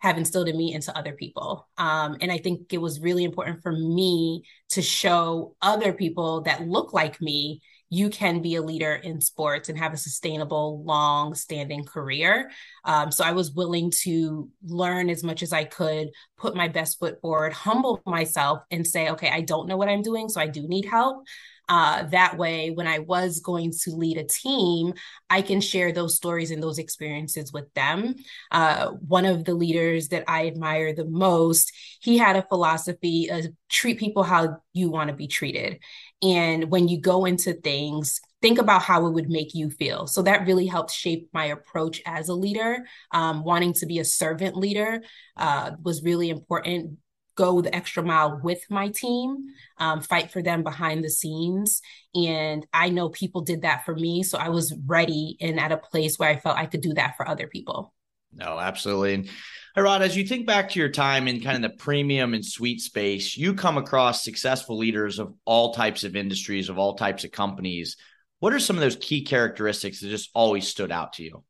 have 0.00 0.16
instilled 0.16 0.48
in 0.48 0.56
me 0.56 0.72
into 0.72 0.96
other 0.96 1.12
people. 1.12 1.68
Um, 1.76 2.16
and 2.20 2.32
I 2.32 2.38
think 2.38 2.72
it 2.72 2.78
was 2.78 3.00
really 3.00 3.24
important 3.24 3.62
for 3.62 3.72
me 3.72 4.42
to 4.70 4.82
show 4.82 5.54
other 5.60 5.92
people 5.92 6.42
that 6.42 6.66
look 6.66 6.92
like 6.92 7.20
me 7.20 7.60
you 7.90 8.10
can 8.10 8.40
be 8.40 8.56
a 8.56 8.62
leader 8.62 8.94
in 8.94 9.20
sports 9.20 9.68
and 9.68 9.78
have 9.78 9.92
a 9.92 9.96
sustainable, 9.96 10.82
long 10.84 11.34
standing 11.34 11.84
career. 11.84 12.50
Um, 12.84 13.10
so 13.10 13.24
I 13.24 13.32
was 13.32 13.52
willing 13.52 13.90
to 14.02 14.50
learn 14.64 15.10
as 15.10 15.24
much 15.24 15.42
as 15.42 15.52
I 15.52 15.64
could, 15.64 16.10
put 16.36 16.54
my 16.54 16.68
best 16.68 16.98
foot 16.98 17.20
forward, 17.20 17.52
humble 17.52 18.02
myself, 18.04 18.60
and 18.70 18.86
say, 18.86 19.10
okay, 19.10 19.30
I 19.30 19.40
don't 19.40 19.68
know 19.68 19.76
what 19.76 19.88
I'm 19.88 20.02
doing, 20.02 20.28
so 20.28 20.40
I 20.40 20.46
do 20.46 20.66
need 20.68 20.84
help. 20.84 21.24
Uh, 21.68 22.04
that 22.04 22.38
way, 22.38 22.70
when 22.70 22.86
I 22.86 23.00
was 23.00 23.40
going 23.40 23.72
to 23.82 23.90
lead 23.90 24.16
a 24.16 24.24
team, 24.24 24.94
I 25.28 25.42
can 25.42 25.60
share 25.60 25.92
those 25.92 26.16
stories 26.16 26.50
and 26.50 26.62
those 26.62 26.78
experiences 26.78 27.52
with 27.52 27.72
them. 27.74 28.14
Uh, 28.50 28.92
one 28.92 29.26
of 29.26 29.44
the 29.44 29.54
leaders 29.54 30.08
that 30.08 30.24
I 30.26 30.46
admire 30.46 30.94
the 30.94 31.04
most, 31.04 31.70
he 32.00 32.16
had 32.16 32.36
a 32.36 32.46
philosophy 32.48 33.28
of 33.30 33.48
treat 33.68 33.98
people 33.98 34.22
how 34.22 34.62
you 34.72 34.88
want 34.90 35.10
to 35.10 35.16
be 35.16 35.26
treated. 35.26 35.78
And 36.22 36.70
when 36.70 36.88
you 36.88 37.00
go 37.00 37.24
into 37.24 37.52
things, 37.54 38.20
think 38.40 38.58
about 38.58 38.82
how 38.82 39.06
it 39.06 39.12
would 39.12 39.28
make 39.28 39.54
you 39.54 39.70
feel. 39.70 40.06
So 40.06 40.22
that 40.22 40.46
really 40.46 40.66
helped 40.66 40.92
shape 40.92 41.28
my 41.32 41.46
approach 41.46 42.00
as 42.06 42.28
a 42.28 42.34
leader. 42.34 42.86
Um, 43.12 43.44
wanting 43.44 43.72
to 43.74 43.86
be 43.86 43.98
a 43.98 44.04
servant 44.04 44.56
leader 44.56 45.02
uh, 45.36 45.72
was 45.82 46.02
really 46.02 46.30
important. 46.30 46.98
Go 47.36 47.60
the 47.60 47.74
extra 47.74 48.02
mile 48.02 48.40
with 48.42 48.62
my 48.68 48.88
team, 48.88 49.46
um, 49.78 50.00
fight 50.00 50.32
for 50.32 50.42
them 50.42 50.64
behind 50.64 51.04
the 51.04 51.10
scenes. 51.10 51.80
And 52.14 52.66
I 52.72 52.88
know 52.88 53.10
people 53.10 53.42
did 53.42 53.62
that 53.62 53.84
for 53.84 53.94
me. 53.94 54.24
So 54.24 54.38
I 54.38 54.48
was 54.48 54.74
ready 54.86 55.36
and 55.40 55.60
at 55.60 55.70
a 55.70 55.76
place 55.76 56.18
where 56.18 56.28
I 56.28 56.40
felt 56.40 56.58
I 56.58 56.66
could 56.66 56.80
do 56.80 56.94
that 56.94 57.16
for 57.16 57.28
other 57.28 57.46
people. 57.46 57.94
No, 58.32 58.58
absolutely. 58.58 59.14
And 59.14 59.28
Hirad, 59.74 60.02
as 60.02 60.16
you 60.16 60.26
think 60.26 60.46
back 60.46 60.70
to 60.70 60.78
your 60.80 60.88
time 60.88 61.28
in 61.28 61.40
kind 61.40 61.64
of 61.64 61.70
the 61.70 61.76
premium 61.76 62.34
and 62.34 62.44
suite 62.44 62.80
space, 62.80 63.36
you 63.36 63.54
come 63.54 63.78
across 63.78 64.24
successful 64.24 64.76
leaders 64.76 65.18
of 65.18 65.34
all 65.44 65.72
types 65.72 66.04
of 66.04 66.16
industries, 66.16 66.68
of 66.68 66.78
all 66.78 66.94
types 66.94 67.24
of 67.24 67.32
companies. 67.32 67.96
What 68.40 68.52
are 68.52 68.60
some 68.60 68.76
of 68.76 68.82
those 68.82 68.96
key 68.96 69.24
characteristics 69.24 70.00
that 70.00 70.08
just 70.08 70.30
always 70.34 70.68
stood 70.68 70.92
out 70.92 71.14
to 71.14 71.22
you? 71.22 71.44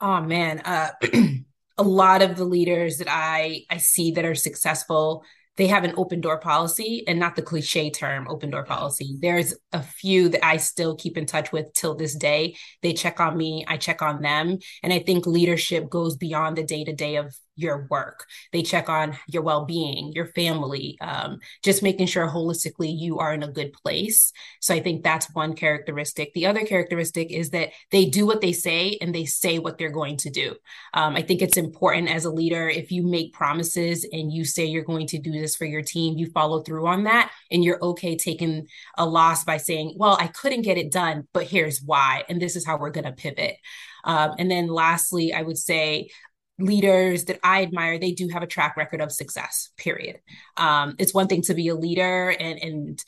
Oh 0.00 0.20
man, 0.20 0.60
uh, 0.60 0.90
a 1.78 1.82
lot 1.82 2.22
of 2.22 2.36
the 2.36 2.44
leaders 2.44 2.98
that 2.98 3.08
I 3.10 3.62
I 3.70 3.78
see 3.78 4.12
that 4.12 4.24
are 4.24 4.34
successful 4.34 5.24
they 5.58 5.66
have 5.66 5.84
an 5.84 5.92
open 5.96 6.20
door 6.20 6.38
policy 6.38 7.04
and 7.06 7.18
not 7.18 7.36
the 7.36 7.42
cliche 7.42 7.90
term 7.90 8.26
open 8.28 8.50
door 8.50 8.64
policy. 8.64 9.18
There's 9.20 9.54
a 9.72 9.82
few 9.82 10.30
that 10.30 10.46
I 10.46 10.56
still 10.56 10.96
keep 10.96 11.18
in 11.18 11.26
touch 11.26 11.52
with 11.52 11.72
till 11.74 11.94
this 11.94 12.14
day. 12.14 12.56
They 12.80 12.94
check 12.94 13.20
on 13.20 13.36
me, 13.36 13.64
I 13.68 13.76
check 13.76 14.00
on 14.00 14.22
them. 14.22 14.58
And 14.82 14.92
I 14.92 15.00
think 15.00 15.26
leadership 15.26 15.90
goes 15.90 16.16
beyond 16.16 16.56
the 16.56 16.62
day 16.62 16.84
to 16.84 16.94
day 16.94 17.16
of 17.16 17.36
your 17.58 17.86
work. 17.90 18.26
They 18.52 18.62
check 18.62 18.88
on 18.88 19.18
your 19.26 19.42
well 19.42 19.64
being, 19.64 20.12
your 20.12 20.26
family, 20.26 20.96
um, 21.00 21.40
just 21.62 21.82
making 21.82 22.06
sure 22.06 22.28
holistically 22.28 22.96
you 22.96 23.18
are 23.18 23.34
in 23.34 23.42
a 23.42 23.50
good 23.50 23.72
place. 23.72 24.32
So 24.60 24.74
I 24.74 24.80
think 24.80 25.02
that's 25.02 25.34
one 25.34 25.54
characteristic. 25.54 26.32
The 26.32 26.46
other 26.46 26.64
characteristic 26.64 27.32
is 27.32 27.50
that 27.50 27.70
they 27.90 28.06
do 28.06 28.26
what 28.26 28.40
they 28.40 28.52
say 28.52 28.96
and 29.00 29.12
they 29.14 29.24
say 29.24 29.58
what 29.58 29.76
they're 29.76 29.90
going 29.90 30.16
to 30.18 30.30
do. 30.30 30.54
Um, 30.94 31.16
I 31.16 31.22
think 31.22 31.42
it's 31.42 31.56
important 31.56 32.08
as 32.08 32.24
a 32.24 32.30
leader 32.30 32.68
if 32.68 32.92
you 32.92 33.02
make 33.04 33.32
promises 33.32 34.06
and 34.10 34.32
you 34.32 34.44
say 34.44 34.64
you're 34.64 34.84
going 34.84 35.08
to 35.08 35.18
do 35.18 35.32
this 35.32 35.56
for 35.56 35.64
your 35.64 35.82
team, 35.82 36.16
you 36.16 36.30
follow 36.30 36.62
through 36.62 36.86
on 36.86 37.04
that 37.04 37.32
and 37.50 37.64
you're 37.64 37.82
okay 37.82 38.16
taking 38.16 38.68
a 38.96 39.04
loss 39.04 39.42
by 39.42 39.56
saying, 39.56 39.94
well, 39.96 40.16
I 40.20 40.28
couldn't 40.28 40.62
get 40.62 40.78
it 40.78 40.92
done, 40.92 41.26
but 41.32 41.44
here's 41.44 41.82
why. 41.82 42.22
And 42.28 42.40
this 42.40 42.54
is 42.54 42.64
how 42.64 42.78
we're 42.78 42.90
going 42.90 43.04
to 43.04 43.12
pivot. 43.12 43.56
Um, 44.04 44.34
and 44.38 44.50
then 44.50 44.68
lastly, 44.68 45.32
I 45.32 45.42
would 45.42 45.58
say 45.58 46.10
leaders 46.58 47.26
that 47.26 47.38
I 47.42 47.62
admire, 47.62 47.98
they 47.98 48.12
do 48.12 48.28
have 48.28 48.42
a 48.42 48.46
track 48.46 48.76
record 48.76 49.00
of 49.00 49.12
success, 49.12 49.70
period. 49.76 50.20
Um, 50.56 50.96
it's 50.98 51.14
one 51.14 51.28
thing 51.28 51.42
to 51.42 51.54
be 51.54 51.68
a 51.68 51.74
leader 51.74 52.30
and, 52.30 52.58
and 52.58 53.04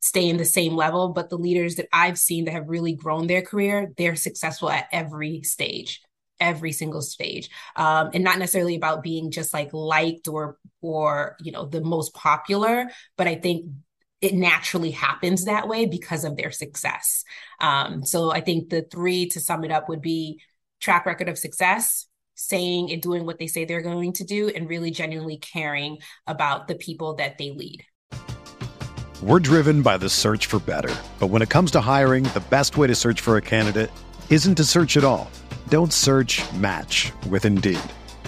stay 0.00 0.28
in 0.28 0.36
the 0.36 0.44
same 0.44 0.74
level, 0.74 1.10
but 1.10 1.30
the 1.30 1.38
leaders 1.38 1.76
that 1.76 1.88
I've 1.92 2.18
seen 2.18 2.46
that 2.46 2.54
have 2.54 2.68
really 2.68 2.94
grown 2.94 3.26
their 3.26 3.42
career, 3.42 3.92
they're 3.96 4.16
successful 4.16 4.70
at 4.70 4.88
every 4.92 5.42
stage 5.42 6.00
every 6.40 6.72
single 6.72 7.02
stage 7.02 7.50
um, 7.76 8.10
and 8.14 8.22
not 8.22 8.38
necessarily 8.38 8.76
about 8.76 9.02
being 9.02 9.30
just 9.30 9.52
like 9.52 9.72
liked 9.72 10.28
or 10.28 10.56
or 10.80 11.36
you 11.40 11.50
know 11.50 11.66
the 11.66 11.80
most 11.80 12.14
popular 12.14 12.88
but 13.16 13.26
i 13.26 13.34
think 13.34 13.66
it 14.20 14.34
naturally 14.34 14.90
happens 14.90 15.44
that 15.44 15.68
way 15.68 15.86
because 15.86 16.24
of 16.24 16.36
their 16.36 16.50
success 16.50 17.24
um, 17.60 18.04
so 18.04 18.30
i 18.30 18.40
think 18.40 18.68
the 18.70 18.82
three 18.82 19.28
to 19.28 19.40
sum 19.40 19.64
it 19.64 19.72
up 19.72 19.88
would 19.88 20.02
be 20.02 20.40
track 20.80 21.06
record 21.06 21.28
of 21.28 21.38
success 21.38 22.07
saying 22.38 22.90
and 22.90 23.02
doing 23.02 23.26
what 23.26 23.38
they 23.38 23.48
say 23.48 23.64
they're 23.64 23.82
going 23.82 24.12
to 24.14 24.24
do 24.24 24.48
and 24.48 24.68
really 24.68 24.90
genuinely 24.90 25.36
caring 25.36 25.98
about 26.26 26.68
the 26.68 26.76
people 26.76 27.14
that 27.16 27.36
they 27.36 27.50
lead. 27.50 27.84
We're 29.20 29.40
driven 29.40 29.82
by 29.82 29.96
the 29.96 30.08
search 30.08 30.46
for 30.46 30.60
better. 30.60 30.94
But 31.18 31.26
when 31.26 31.42
it 31.42 31.48
comes 31.48 31.72
to 31.72 31.80
hiring, 31.80 32.22
the 32.34 32.44
best 32.48 32.76
way 32.76 32.86
to 32.86 32.94
search 32.94 33.20
for 33.20 33.36
a 33.36 33.42
candidate 33.42 33.90
isn't 34.30 34.54
to 34.54 34.64
search 34.64 34.96
at 34.96 35.02
all. 35.02 35.28
Don't 35.68 35.92
search 35.92 36.40
match 36.52 37.10
with 37.28 37.44
Indeed. 37.44 37.80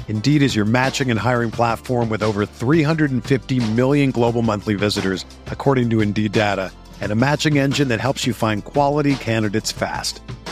Indeed 0.09 0.43
is 0.43 0.57
your 0.57 0.65
matching 0.65 1.09
and 1.09 1.21
hiring 1.21 1.53
platform 1.53 2.09
with 2.09 2.25
over 2.25 2.45
350 2.45 3.61
million 3.75 4.11
global 4.11 4.43
monthly 4.43 4.75
visitors, 4.75 5.25
according 5.47 5.89
to 5.91 6.01
Indeed 6.01 6.33
data, 6.33 6.73
and 7.01 7.13
a 7.13 7.15
matching 7.15 7.59
engine 7.59 7.87
that 7.89 8.01
helps 8.01 8.27
you 8.27 8.33
find 8.33 8.65
quality 8.65 9.15
candidates 9.15 9.71
fast. 9.71 10.21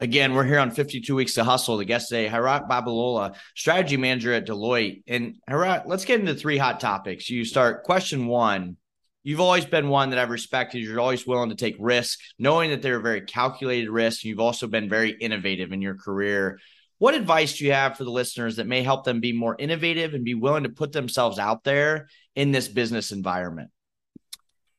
Again, 0.00 0.34
we're 0.34 0.44
here 0.44 0.60
on 0.60 0.70
52 0.70 1.12
Weeks 1.16 1.34
to 1.34 1.44
Hustle. 1.44 1.76
The 1.76 1.84
guest 1.84 2.08
today, 2.08 2.28
Hirad 2.28 2.68
Babalola, 2.68 3.34
strategy 3.56 3.96
manager 3.96 4.32
at 4.32 4.46
Deloitte. 4.46 5.02
And 5.08 5.36
Hirad, 5.48 5.86
let's 5.86 6.04
get 6.04 6.20
into 6.20 6.36
three 6.36 6.56
hot 6.56 6.78
topics. 6.78 7.28
You 7.28 7.44
start 7.44 7.82
question 7.82 8.28
one. 8.28 8.76
You've 9.24 9.40
always 9.40 9.64
been 9.64 9.88
one 9.88 10.10
that 10.10 10.18
I've 10.20 10.30
respected. 10.30 10.78
You're 10.78 11.00
always 11.00 11.26
willing 11.26 11.48
to 11.50 11.56
take 11.56 11.74
risks, 11.80 12.32
knowing 12.38 12.70
that 12.70 12.80
they're 12.80 13.00
very 13.00 13.22
calculated 13.22 13.90
risks. 13.90 14.24
You've 14.24 14.38
also 14.38 14.68
been 14.68 14.88
very 14.88 15.10
innovative 15.10 15.72
in 15.72 15.82
your 15.82 15.96
career. 15.96 16.60
What 16.98 17.14
advice 17.14 17.58
do 17.58 17.64
you 17.64 17.72
have 17.72 17.96
for 17.96 18.04
the 18.04 18.10
listeners 18.10 18.56
that 18.56 18.68
may 18.68 18.84
help 18.84 19.04
them 19.04 19.18
be 19.18 19.32
more 19.32 19.56
innovative 19.58 20.14
and 20.14 20.24
be 20.24 20.34
willing 20.34 20.62
to 20.62 20.68
put 20.68 20.92
themselves 20.92 21.40
out 21.40 21.64
there 21.64 22.08
in 22.36 22.52
this 22.52 22.68
business 22.68 23.10
environment? 23.10 23.70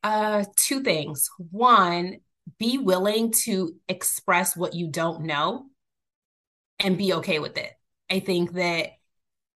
Uh, 0.02 0.44
two 0.56 0.82
things. 0.82 1.28
One, 1.50 2.16
be 2.58 2.78
willing 2.78 3.32
to 3.44 3.74
express 3.88 4.56
what 4.56 4.74
you 4.74 4.88
don't 4.88 5.22
know 5.22 5.66
and 6.78 6.98
be 6.98 7.12
okay 7.14 7.38
with 7.38 7.56
it. 7.58 7.72
I 8.10 8.20
think 8.20 8.52
that 8.52 8.90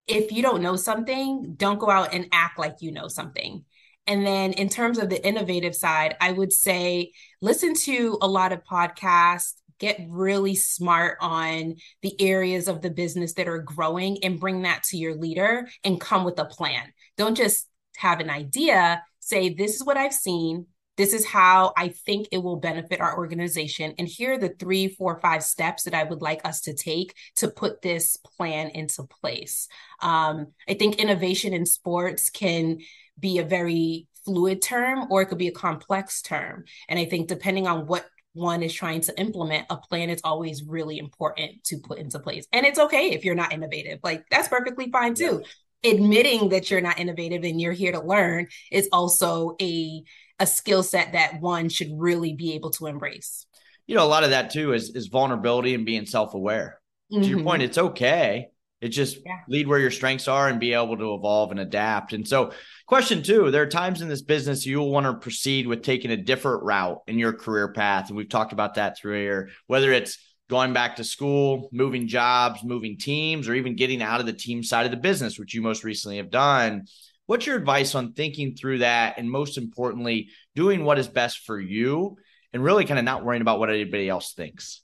if 0.07 0.33
you 0.33 0.43
don't 0.43 0.63
know 0.63 0.77
something, 0.77 1.55
don't 1.57 1.79
go 1.79 1.91
out 1.91 2.15
and 2.15 2.29
act 2.33 2.59
like 2.59 2.77
you 2.81 2.93
know 2.93 3.09
something. 3.09 3.65
And 4.07 4.27
then 4.27 4.53
in 4.53 4.69
terms 4.69 4.99
of 4.99 5.09
the 5.09 5.27
innovative 5.27 5.75
side, 5.75 6.17
I 6.21 6.33
would 6.33 6.53
say 6.53 7.13
listen 7.41 7.75
to 7.75 8.19
a 8.21 8.29
lot 8.29 8.53
of 8.53 8.65
podcasts, 8.65 9.55
get 9.79 10.07
really 10.09 10.55
smart 10.55 11.19
on 11.21 11.77
the 12.03 12.21
areas 12.21 12.69
of 12.69 12.83
the 12.83 12.91
business 12.91 13.35
that 13.35 13.49
are 13.49 13.59
growing 13.59 14.23
and 14.23 14.39
bring 14.39 14.63
that 14.63 14.83
to 14.85 14.99
your 14.99 15.15
leader 15.15 15.69
and 15.83 16.01
come 16.01 16.25
with 16.25 16.39
a 16.39 16.45
plan. 16.45 16.93
Don't 17.17 17.35
just 17.35 17.67
have 17.97 18.21
an 18.21 18.31
idea, 18.31 19.03
say, 19.21 19.49
This 19.49 19.77
is 19.77 19.85
what 19.85 19.97
I've 19.97 20.15
seen. 20.15 20.67
This 20.97 21.13
is 21.13 21.27
how 21.27 21.73
I 21.77 21.89
think 21.89 22.29
it 22.31 22.39
will 22.39 22.57
benefit 22.57 23.01
our 23.01 23.17
organization. 23.17 23.95
And 23.99 24.07
here 24.07 24.35
are 24.35 24.39
the 24.39 24.55
three, 24.59 24.89
four, 24.89 25.19
five 25.21 25.43
steps 25.43 25.85
that 25.85 25.95
I 25.95 26.05
would 26.05 26.23
like 26.23 26.47
us 26.47 26.63
to 26.63 26.75
take 26.75 27.15
to 27.37 27.49
put 27.49 27.83
this 27.83 28.17
plan 28.17 28.71
into 28.71 29.03
place. 29.05 29.69
Um, 30.01 30.49
I 30.69 30.75
think 30.75 30.97
innovation 30.97 31.53
in 31.53 31.67
sports 31.67 32.31
can 32.31 32.79
be 33.19 33.39
a 33.39 33.45
very 33.45 34.07
fluid 34.25 34.63
term 34.63 35.07
or 35.11 35.23
it 35.23 35.27
could 35.27 35.39
be 35.39 35.49
a 35.49 35.53
complex 35.53 36.23
term. 36.23 36.65
And 36.89 36.99
I 36.99 37.05
think 37.05 37.29
depending 37.29 37.67
on 37.67 37.87
what 37.87 38.07
one 38.33 38.63
is 38.63 38.73
trying 38.73 39.01
to 39.03 39.19
implement, 39.21 39.67
a 39.71 39.77
plan 39.77 40.11
is 40.11 40.21
always 40.25 40.65
really 40.65 40.99
important 40.99 41.63
to 41.65 41.79
put 41.79 41.99
into 41.99 42.19
place. 42.19 42.47
And 42.53 42.67
it's 42.67 42.79
okay 42.79 43.11
if 43.11 43.25
you're 43.25 43.35
not 43.35 43.53
innovative, 43.53 44.01
like 44.03 44.25
that's 44.31 44.49
perfectly 44.49 44.91
fine 44.91 45.15
too. 45.15 45.43
Yeah. 45.83 45.93
Admitting 45.93 46.49
that 46.49 46.71
you're 46.71 46.81
not 46.81 46.99
innovative 46.99 47.45
and 47.45 47.61
you're 47.61 47.73
here 47.73 47.93
to 47.93 48.01
learn 48.01 48.49
is 48.73 48.89
also 48.91 49.55
a 49.61 50.03
a 50.39 50.47
skill 50.47 50.83
set 50.83 51.13
that 51.13 51.41
one 51.41 51.69
should 51.69 51.91
really 51.97 52.35
be 52.35 52.55
able 52.55 52.71
to 52.71 52.87
embrace. 52.87 53.47
You 53.87 53.95
know, 53.95 54.05
a 54.05 54.09
lot 54.09 54.25
of 54.25 54.31
that 54.31 54.51
too 54.51 54.73
is 54.73 54.91
is 54.95 55.09
vulnerability 55.09 55.75
and 55.75 55.85
being 55.85 56.07
self 56.07 56.35
aware. 56.35 56.81
Mm-hmm. 57.13 57.23
To 57.23 57.29
your 57.29 57.43
point, 57.43 57.61
mm-hmm. 57.63 57.69
it's 57.69 57.79
okay 57.79 58.49
It 58.81 58.89
just 58.89 59.19
yeah. 59.25 59.41
lead 59.49 59.69
where 59.69 59.79
your 59.79 59.91
strengths 59.91 60.27
are 60.27 60.49
and 60.49 60.59
be 60.59 60.73
able 60.73 60.97
to 60.97 61.15
evolve 61.15 61.51
and 61.51 61.61
adapt. 61.61 62.13
And 62.13 62.27
so, 62.27 62.53
question 62.87 63.23
two 63.23 63.51
there 63.51 63.63
are 63.63 63.69
times 63.69 64.01
in 64.01 64.09
this 64.09 64.23
business 64.23 64.67
you'll 64.67 64.91
want 64.91 65.07
to 65.07 65.15
proceed 65.15 65.67
with 65.67 65.83
taking 65.83 66.11
a 66.11 66.17
different 66.17 66.63
route 66.63 67.03
in 67.07 67.19
your 67.19 67.33
career 67.33 67.73
path. 67.73 68.09
And 68.09 68.17
we've 68.17 68.29
talked 68.29 68.53
about 68.53 68.75
that 68.75 68.99
through 68.99 69.21
here, 69.21 69.51
whether 69.67 69.93
it's 69.93 70.19
going 70.51 70.73
back 70.73 70.97
to 70.97 71.05
school, 71.05 71.69
moving 71.73 72.07
jobs, 72.07 72.63
moving 72.63 72.99
teams, 72.99 73.49
or 73.49 73.55
even 73.55 73.77
getting 73.77 74.03
out 74.03 74.21
of 74.21 74.27
the 74.27 74.33
team 74.33 74.63
side 74.63 74.85
of 74.85 74.91
the 74.91 74.97
business, 74.97 75.39
which 75.39 75.55
you 75.55 75.63
most 75.63 75.85
recently 75.85 76.19
have 76.19 76.31
done. 76.31 76.85
What's 77.27 77.47
your 77.47 77.57
advice 77.57 77.95
on 77.95 78.13
thinking 78.13 78.55
through 78.55 78.79
that? 78.79 79.19
And 79.19 79.31
most 79.31 79.57
importantly, 79.57 80.29
doing 80.55 80.85
what 80.85 80.99
is 80.99 81.09
best 81.09 81.39
for 81.39 81.59
you 81.59 82.17
and 82.53 82.63
really 82.63 82.85
kind 82.85 82.99
of 82.99 83.05
not 83.05 83.25
worrying 83.25 83.43
about 83.43 83.59
what 83.59 83.71
anybody 83.71 84.09
else 84.09 84.33
thinks? 84.33 84.83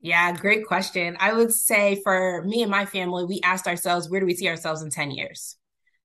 Yeah, 0.00 0.30
great 0.32 0.66
question. 0.66 1.16
I 1.18 1.32
would 1.32 1.52
say 1.52 2.00
for 2.04 2.44
me 2.44 2.62
and 2.62 2.70
my 2.70 2.84
family, 2.84 3.24
we 3.24 3.40
asked 3.42 3.66
ourselves, 3.66 4.08
where 4.08 4.20
do 4.20 4.26
we 4.26 4.36
see 4.36 4.48
ourselves 4.48 4.82
in 4.82 4.90
10 4.90 5.10
years? 5.10 5.56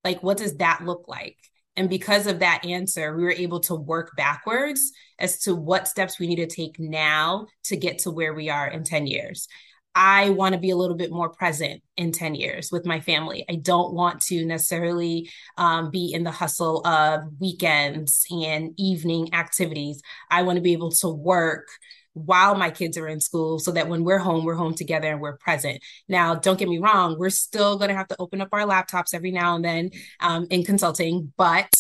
Like, 0.04 0.24
what 0.24 0.38
does 0.38 0.56
that 0.58 0.84
look 0.84 1.06
like? 1.08 1.38
And 1.76 1.90
because 1.90 2.28
of 2.28 2.40
that 2.40 2.66
answer, 2.66 3.16
we 3.16 3.24
were 3.24 3.32
able 3.32 3.60
to 3.62 3.76
work 3.76 4.12
backwards 4.16 4.92
as 5.20 5.40
to 5.40 5.56
what 5.56 5.88
steps 5.88 6.20
we 6.20 6.28
need 6.28 6.36
to 6.38 6.48
take 6.48 6.80
now 6.80 7.48
to 7.66 7.76
get 7.76 8.00
to 8.00 8.12
where 8.12 8.34
we 8.34 8.50
are 8.50 8.68
in 8.68 8.84
10 8.84 9.08
years. 9.08 9.48
I 9.96 10.32
want 10.32 10.54
to 10.54 10.60
be 10.60 10.72
a 10.72 10.76
little 10.76 10.98
bit 10.98 11.12
more 11.12 11.30
present 11.30 11.84
in 11.98 12.12
10 12.12 12.36
years 12.36 12.72
with 12.72 12.86
my 12.86 13.00
family. 13.00 13.46
I 13.50 13.56
don't 13.56 13.94
want 13.94 14.22
to 14.24 14.46
necessarily 14.46 15.30
um, 15.58 15.92
be 15.92 16.12
in 16.14 16.24
the 16.24 16.32
hustle 16.32 16.86
of 16.86 17.22
weekends 17.40 18.26
and 18.32 18.74
evening 18.78 19.34
activities. 19.34 20.02
I 20.32 20.42
want 20.44 20.58
to 20.58 20.62
be 20.62 20.74
able 20.74 20.92
to 20.92 21.10
work 21.10 21.68
while 22.14 22.56
my 22.56 22.70
kids 22.70 22.98
are 22.98 23.08
in 23.08 23.20
school 23.20 23.60
so 23.60 23.72
that 23.72 23.88
when 23.88 24.04
we're 24.04 24.20
home, 24.20 24.46
we're 24.46 24.56
home 24.56 24.76
together 24.76 25.12
and 25.12 25.20
we're 25.20 25.38
present. 25.38 25.80
Now, 26.08 26.36
don't 26.36 26.60
get 26.60 26.70
me 26.70 26.80
wrong, 26.80 27.18
we're 27.18 27.30
still 27.30 27.78
going 27.78 27.90
to 27.90 27.96
have 27.96 28.08
to 28.10 28.16
open 28.20 28.42
up 28.42 28.50
our 28.52 28.62
laptops 28.62 29.14
every 29.14 29.32
now 29.32 29.56
and 29.56 29.66
then 29.66 29.90
um, 30.20 30.48
in 30.50 30.64
consulting, 30.64 31.34
but 31.38 31.74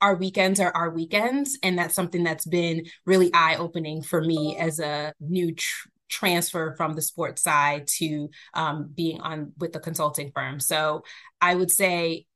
our 0.00 0.16
weekends 0.16 0.60
are 0.60 0.74
our 0.74 0.90
weekends. 0.90 1.58
And 1.62 1.78
that's 1.78 1.94
something 1.94 2.24
that's 2.24 2.46
been 2.46 2.86
really 3.06 3.30
eye 3.32 3.56
opening 3.56 4.02
for 4.02 4.20
me 4.20 4.56
as 4.58 4.78
a 4.78 5.12
new 5.20 5.54
tr- 5.54 5.88
transfer 6.14 6.74
from 6.76 6.94
the 6.94 7.02
sports 7.02 7.42
side 7.42 7.86
to 7.98 8.30
um, 8.54 8.90
being 8.94 9.20
on 9.20 9.52
with 9.58 9.72
the 9.72 9.80
consulting 9.80 10.30
firm. 10.34 10.60
So 10.60 11.02
I 11.40 11.54
would 11.54 11.70
say 11.70 12.26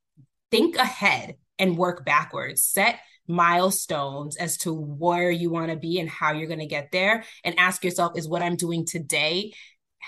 think 0.50 0.76
ahead 0.76 1.37
and 1.58 1.78
work 1.78 2.04
backwards. 2.04 2.64
Set 2.64 2.99
milestones 3.28 4.37
as 4.37 4.56
to 4.56 4.73
where 4.73 5.30
you 5.30 5.50
want 5.50 5.70
to 5.70 5.76
be 5.76 6.00
and 6.00 6.08
how 6.08 6.32
you're 6.32 6.47
going 6.47 6.58
to 6.58 6.66
get 6.66 6.90
there 6.90 7.25
and 7.44 7.58
ask 7.58 7.85
yourself 7.85 8.16
is 8.16 8.26
what 8.26 8.40
i'm 8.40 8.56
doing 8.56 8.87
today 8.87 9.52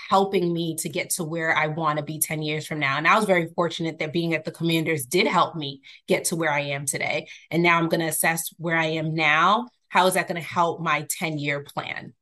helping 0.09 0.51
me 0.51 0.75
to 0.75 0.89
get 0.89 1.11
to 1.11 1.23
where 1.23 1.55
i 1.55 1.67
want 1.67 1.99
to 1.99 2.03
be 2.03 2.17
10 2.17 2.41
years 2.41 2.65
from 2.65 2.79
now 2.79 2.97
and 2.97 3.07
i 3.07 3.15
was 3.15 3.25
very 3.25 3.47
fortunate 3.55 3.99
that 3.99 4.11
being 4.11 4.33
at 4.33 4.43
the 4.43 4.49
commanders 4.49 5.05
did 5.05 5.27
help 5.27 5.55
me 5.55 5.81
get 6.07 6.23
to 6.23 6.35
where 6.35 6.51
i 6.51 6.61
am 6.61 6.87
today 6.87 7.27
and 7.51 7.61
now 7.61 7.77
i'm 7.77 7.89
going 7.89 8.01
to 8.01 8.07
assess 8.07 8.49
where 8.57 8.75
i 8.75 8.85
am 8.85 9.13
now 9.13 9.67
how 9.91 10.07
is 10.07 10.13
that 10.13 10.27
going 10.27 10.41
to 10.41 10.47
help 10.47 10.79
my 10.79 11.05
10 11.19 11.37
year 11.37 11.63
plan. 11.63 12.13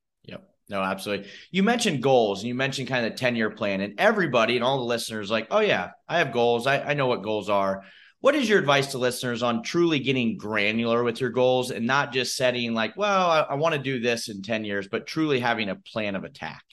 No, 0.69 0.81
absolutely. 0.81 1.29
You 1.51 1.63
mentioned 1.63 2.03
goals 2.03 2.41
and 2.41 2.47
you 2.47 2.55
mentioned 2.55 2.87
kind 2.87 3.05
of 3.05 3.11
the 3.11 3.17
10 3.17 3.35
year 3.35 3.49
plan, 3.49 3.81
and 3.81 3.99
everybody 3.99 4.55
and 4.55 4.63
all 4.63 4.77
the 4.77 4.83
listeners, 4.83 5.31
like, 5.31 5.47
oh, 5.51 5.59
yeah, 5.59 5.91
I 6.07 6.19
have 6.19 6.31
goals. 6.31 6.67
I, 6.67 6.79
I 6.79 6.93
know 6.93 7.07
what 7.07 7.23
goals 7.23 7.49
are. 7.49 7.83
What 8.21 8.35
is 8.35 8.49
your 8.49 8.59
advice 8.59 8.87
to 8.87 8.97
listeners 8.97 9.41
on 9.41 9.63
truly 9.63 9.99
getting 9.99 10.37
granular 10.37 11.03
with 11.03 11.21
your 11.21 11.29
goals 11.29 11.71
and 11.71 11.87
not 11.87 12.11
just 12.11 12.35
setting 12.35 12.73
like, 12.73 12.97
well, 12.97 13.31
I, 13.31 13.39
I 13.51 13.55
want 13.55 13.75
to 13.75 13.81
do 13.81 13.99
this 13.99 14.27
in 14.27 14.41
10 14.41 14.65
years, 14.65 14.87
but 14.89 15.07
truly 15.07 15.39
having 15.39 15.69
a 15.69 15.75
plan 15.75 16.15
of 16.15 16.25
attack? 16.25 16.63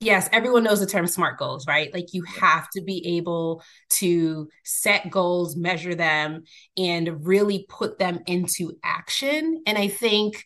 Yes, 0.00 0.28
everyone 0.32 0.64
knows 0.64 0.80
the 0.80 0.86
term 0.86 1.06
SMART 1.06 1.38
goals, 1.38 1.64
right? 1.68 1.94
Like 1.94 2.12
you 2.12 2.24
have 2.24 2.68
to 2.70 2.82
be 2.82 3.16
able 3.16 3.62
to 3.90 4.48
set 4.64 5.08
goals, 5.08 5.54
measure 5.56 5.94
them, 5.94 6.42
and 6.76 7.24
really 7.24 7.64
put 7.68 8.00
them 8.00 8.18
into 8.26 8.72
action. 8.82 9.62
And 9.64 9.78
I 9.78 9.86
think 9.86 10.44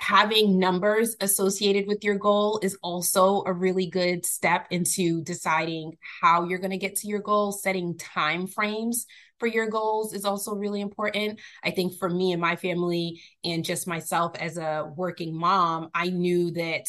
having 0.00 0.58
numbers 0.58 1.14
associated 1.20 1.86
with 1.86 2.02
your 2.02 2.16
goal 2.16 2.58
is 2.62 2.76
also 2.82 3.44
a 3.46 3.52
really 3.52 3.86
good 3.86 4.24
step 4.24 4.66
into 4.70 5.22
deciding 5.22 5.92
how 6.22 6.44
you're 6.44 6.58
going 6.58 6.70
to 6.70 6.78
get 6.78 6.96
to 6.96 7.06
your 7.06 7.20
goal 7.20 7.52
setting 7.52 7.96
time 7.98 8.46
frames 8.46 9.06
for 9.38 9.46
your 9.46 9.68
goals 9.68 10.14
is 10.14 10.24
also 10.24 10.54
really 10.54 10.80
important. 10.80 11.40
I 11.62 11.70
think 11.70 11.98
for 11.98 12.08
me 12.08 12.32
and 12.32 12.40
my 12.40 12.56
family, 12.56 13.22
and 13.42 13.64
just 13.64 13.88
myself 13.88 14.36
as 14.38 14.58
a 14.58 14.90
working 14.96 15.34
mom, 15.34 15.88
I 15.94 16.10
knew 16.10 16.50
that 16.52 16.86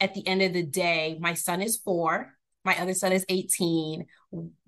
at 0.00 0.14
the 0.14 0.26
end 0.26 0.42
of 0.42 0.52
the 0.52 0.64
day, 0.64 1.18
my 1.20 1.34
son 1.34 1.60
is 1.62 1.78
four, 1.78 2.34
my 2.64 2.78
other 2.78 2.94
son 2.94 3.12
is 3.12 3.24
18. 3.28 4.06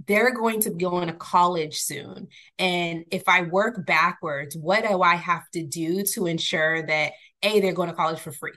They're 0.06 0.34
going 0.34 0.60
to 0.60 0.70
be 0.70 0.84
going 0.84 1.08
to 1.08 1.12
college 1.12 1.78
soon. 1.78 2.28
And 2.58 3.04
if 3.10 3.28
I 3.28 3.42
work 3.42 3.84
backwards, 3.84 4.56
what 4.56 4.88
do 4.88 5.02
I 5.02 5.16
have 5.16 5.48
to 5.52 5.62
do 5.62 6.02
to 6.14 6.26
ensure 6.26 6.86
that 6.86 7.12
A, 7.42 7.60
they're 7.60 7.72
going 7.72 7.88
to 7.88 7.94
college 7.94 8.20
for 8.20 8.32
free? 8.32 8.52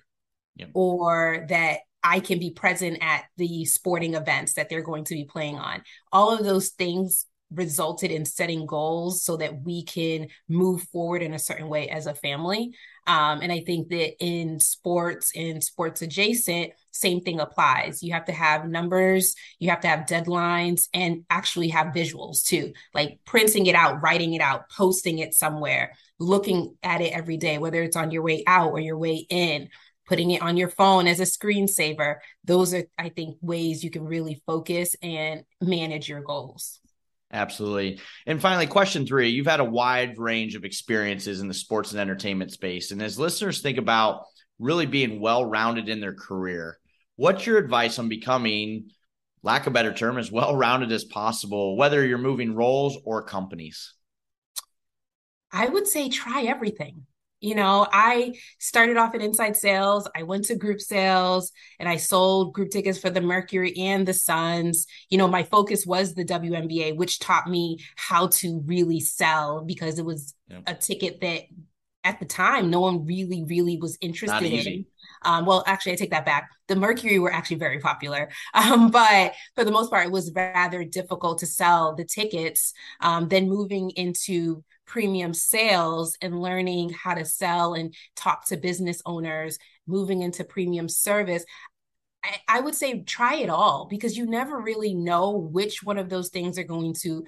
Yep. 0.58 0.70
Or 0.74 1.46
that 1.50 1.80
I 2.04 2.20
can 2.20 2.40
be 2.40 2.52
present 2.52 2.98
at 3.02 3.24
the 3.38 3.66
sporting 3.66 4.14
events 4.14 4.54
that 4.54 4.70
they're 4.70 4.82
going 4.82 5.06
to 5.06 5.14
be 5.14 5.26
playing 5.26 5.58
on. 5.58 5.84
All 6.12 6.38
of 6.38 6.44
those 6.44 6.70
things 6.70 7.26
resulted 7.54 8.12
in 8.12 8.26
setting 8.26 8.66
goals 8.66 9.24
so 9.24 9.38
that 9.38 9.62
we 9.62 9.84
can 9.84 10.28
move 10.50 10.84
forward 10.92 11.22
in 11.22 11.34
a 11.34 11.40
certain 11.40 11.68
way 11.68 11.90
as 11.90 12.08
a 12.08 12.14
family. 12.14 12.74
Um, 13.06 13.42
and 13.42 13.52
I 13.52 13.60
think 13.60 13.90
that 13.90 14.24
in 14.24 14.60
sports, 14.60 15.32
in 15.36 15.62
sports 15.62 16.02
adjacent, 16.02 16.72
same 16.92 17.22
thing 17.22 17.40
applies. 17.40 18.02
You 18.02 18.14
have 18.14 18.26
to 18.26 18.32
have 18.32 18.68
numbers, 18.68 19.36
you 19.60 19.70
have 19.70 19.82
to 19.82 19.88
have 19.88 20.06
deadlines, 20.06 20.88
and 20.94 21.26
actually 21.30 21.70
have 21.70 21.88
visuals 21.88 22.46
too, 22.46 22.74
like 22.94 23.20
printing 23.26 23.66
it 23.66 23.76
out, 23.76 24.02
writing 24.02 24.34
it 24.34 24.42
out, 24.42 24.70
posting 24.70 25.20
it 25.20 25.34
somewhere, 25.34 25.94
looking 26.20 26.76
at 26.82 27.02
it 27.02 27.14
every 27.14 27.38
day, 27.38 27.58
whether 27.58 27.82
it's 27.84 27.98
on 27.98 28.12
your 28.12 28.24
way 28.24 28.44
out 28.48 28.72
or 28.72 28.80
your 28.80 28.98
way 28.98 29.26
in 29.30 29.70
putting 30.06 30.32
it 30.32 30.42
on 30.42 30.58
your 30.58 30.70
phone 30.70 31.08
as 31.08 31.20
a 31.20 31.24
screensaver. 31.24 32.18
Those 32.44 32.74
are, 32.74 32.84
I 32.98 33.10
think, 33.10 33.38
ways 33.42 33.84
you 33.84 33.90
can 33.90 34.04
really 34.04 34.42
focus 34.46 34.96
and 35.02 35.44
manage 35.62 36.10
your 36.10 36.22
goals. 36.22 36.80
Absolutely. 37.34 38.00
And 38.28 38.40
finally, 38.40 38.68
question 38.68 39.08
three 39.08 39.30
you've 39.30 39.48
had 39.48 39.60
a 39.60 39.66
wide 39.66 40.20
range 40.20 40.54
of 40.56 40.64
experiences 40.64 41.42
in 41.42 41.48
the 41.48 41.54
sports 41.54 41.92
and 41.92 42.00
entertainment 42.00 42.52
space. 42.52 42.92
And 42.92 43.02
as 43.02 43.18
listeners 43.18 43.60
think 43.60 43.80
about 43.80 44.26
really 44.60 44.86
being 44.86 45.20
well 45.20 45.44
rounded 45.44 45.90
in 45.90 46.00
their 46.00 46.14
career, 46.14 46.78
what's 47.16 47.48
your 47.48 47.58
advice 47.58 47.98
on 47.98 48.08
becoming, 48.08 48.92
lack 49.42 49.66
of 49.66 49.74
better 49.74 49.92
term, 49.92 50.20
as 50.20 50.32
well 50.32 50.56
rounded 50.56 50.92
as 50.92 51.04
possible, 51.04 51.76
whether 51.76 52.06
you're 52.06 52.20
moving 52.20 52.54
roles 52.54 53.00
or 53.04 53.24
companies? 53.24 53.96
I 55.52 55.68
would 55.68 55.88
say 55.88 56.10
try 56.10 56.44
everything. 56.44 57.08
You 57.44 57.56
know, 57.56 57.86
I 57.92 58.36
started 58.58 58.96
off 58.96 59.14
in 59.14 59.20
inside 59.20 59.58
sales. 59.58 60.10
I 60.16 60.24
went 60.24 60.46
to 60.46 60.56
group 60.56 60.80
sales 60.80 61.52
and 61.78 61.90
I 61.90 61.98
sold 61.98 62.54
group 62.54 62.70
tickets 62.72 62.98
for 62.98 63.10
the 63.10 63.20
Mercury 63.20 63.76
and 63.78 64.08
the 64.08 64.14
Suns. 64.14 64.88
You 65.10 65.18
know, 65.18 65.28
my 65.28 65.44
focus 65.44 65.86
was 65.86 66.14
the 66.14 66.24
WNBA, 66.24 66.96
which 66.96 67.20
taught 67.20 67.50
me 67.50 67.80
how 67.98 68.28
to 68.28 68.62
really 68.66 69.02
sell 69.02 69.62
because 69.62 70.00
it 70.00 70.06
was 70.06 70.34
yeah. 70.48 70.62
a 70.68 70.74
ticket 70.74 71.20
that 71.20 71.42
at 72.04 72.20
the 72.20 72.26
time 72.26 72.70
no 72.70 72.82
one 72.82 73.06
really, 73.06 73.44
really 73.44 73.78
was 73.78 73.98
interested 74.02 74.52
in. 74.52 74.86
Um, 75.24 75.46
well, 75.46 75.64
actually, 75.66 75.94
I 75.94 75.96
take 75.96 76.12
that 76.12 76.26
back. 76.26 76.50
The 76.68 76.76
Mercury 76.76 77.20
were 77.20 77.32
actually 77.32 77.58
very 77.58 77.80
popular, 77.80 78.30
um, 78.54 78.92
but 78.92 79.34
for 79.56 79.64
the 79.64 79.72
most 79.72 79.90
part, 79.90 80.08
it 80.08 80.12
was 80.12 80.32
rather 80.36 80.84
difficult 80.84 81.40
to 81.40 81.46
sell 81.46 81.96
the 81.96 82.06
tickets. 82.06 82.74
Um, 83.00 83.28
then 83.30 83.48
moving 83.50 83.92
into 83.92 84.64
premium 84.86 85.34
sales 85.34 86.18
and 86.22 86.42
learning 86.42 86.90
how 86.90 87.14
to 87.14 87.26
sell 87.26 87.74
and 87.74 87.94
talk 88.16 88.46
to 88.48 88.58
business 88.58 89.02
owners, 89.06 89.58
moving 89.88 90.22
into 90.22 90.44
premium 90.44 90.90
service. 90.90 91.46
I, 92.24 92.38
I 92.48 92.60
would 92.60 92.76
say 92.76 93.02
try 93.04 93.36
it 93.36 93.50
all 93.50 93.88
because 93.90 94.18
you 94.18 94.26
never 94.26 94.60
really 94.60 94.94
know 94.94 95.32
which 95.32 95.84
one 95.84 95.98
of 95.98 96.10
those 96.10 96.30
things 96.30 96.58
are 96.58 96.64
going 96.64 96.94
to 97.02 97.24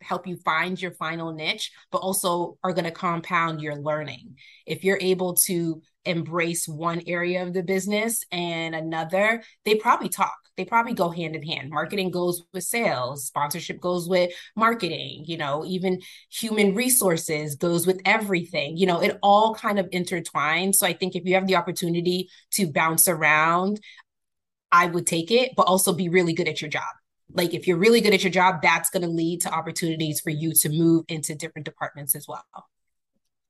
help 0.00 0.26
you 0.26 0.36
find 0.36 0.80
your 0.80 0.92
final 0.92 1.32
niche, 1.32 1.72
but 1.90 1.98
also 1.98 2.58
are 2.62 2.72
going 2.72 2.84
to 2.84 2.90
compound 2.90 3.60
your 3.60 3.76
learning. 3.76 4.36
If 4.66 4.84
you're 4.84 4.98
able 5.00 5.34
to 5.34 5.82
embrace 6.04 6.68
one 6.68 7.02
area 7.06 7.42
of 7.42 7.52
the 7.52 7.62
business 7.62 8.24
and 8.30 8.74
another, 8.74 9.42
they 9.64 9.74
probably 9.76 10.08
talk. 10.08 10.36
They 10.56 10.64
probably 10.64 10.94
go 10.94 11.08
hand 11.08 11.34
in 11.34 11.42
hand. 11.42 11.70
Marketing 11.70 12.12
goes 12.12 12.44
with 12.52 12.62
sales, 12.62 13.26
sponsorship 13.26 13.80
goes 13.80 14.08
with 14.08 14.30
marketing, 14.54 15.24
you 15.26 15.36
know, 15.36 15.64
even 15.66 16.00
human 16.30 16.74
resources 16.74 17.56
goes 17.56 17.86
with 17.86 18.00
everything. 18.04 18.76
You 18.76 18.86
know, 18.86 19.02
it 19.02 19.18
all 19.20 19.54
kind 19.56 19.80
of 19.80 19.90
intertwines. 19.90 20.76
So 20.76 20.86
I 20.86 20.92
think 20.92 21.16
if 21.16 21.24
you 21.24 21.34
have 21.34 21.48
the 21.48 21.56
opportunity 21.56 22.28
to 22.52 22.70
bounce 22.70 23.08
around, 23.08 23.80
I 24.70 24.86
would 24.86 25.06
take 25.08 25.32
it, 25.32 25.52
but 25.56 25.66
also 25.66 25.92
be 25.92 26.08
really 26.08 26.34
good 26.34 26.48
at 26.48 26.60
your 26.60 26.70
job 26.70 26.84
like 27.32 27.54
if 27.54 27.66
you're 27.66 27.76
really 27.76 28.00
good 28.00 28.14
at 28.14 28.22
your 28.22 28.30
job 28.30 28.60
that's 28.62 28.90
going 28.90 29.02
to 29.02 29.08
lead 29.08 29.40
to 29.42 29.52
opportunities 29.52 30.20
for 30.20 30.30
you 30.30 30.52
to 30.52 30.68
move 30.68 31.04
into 31.08 31.34
different 31.34 31.64
departments 31.64 32.14
as 32.14 32.26
well. 32.28 32.44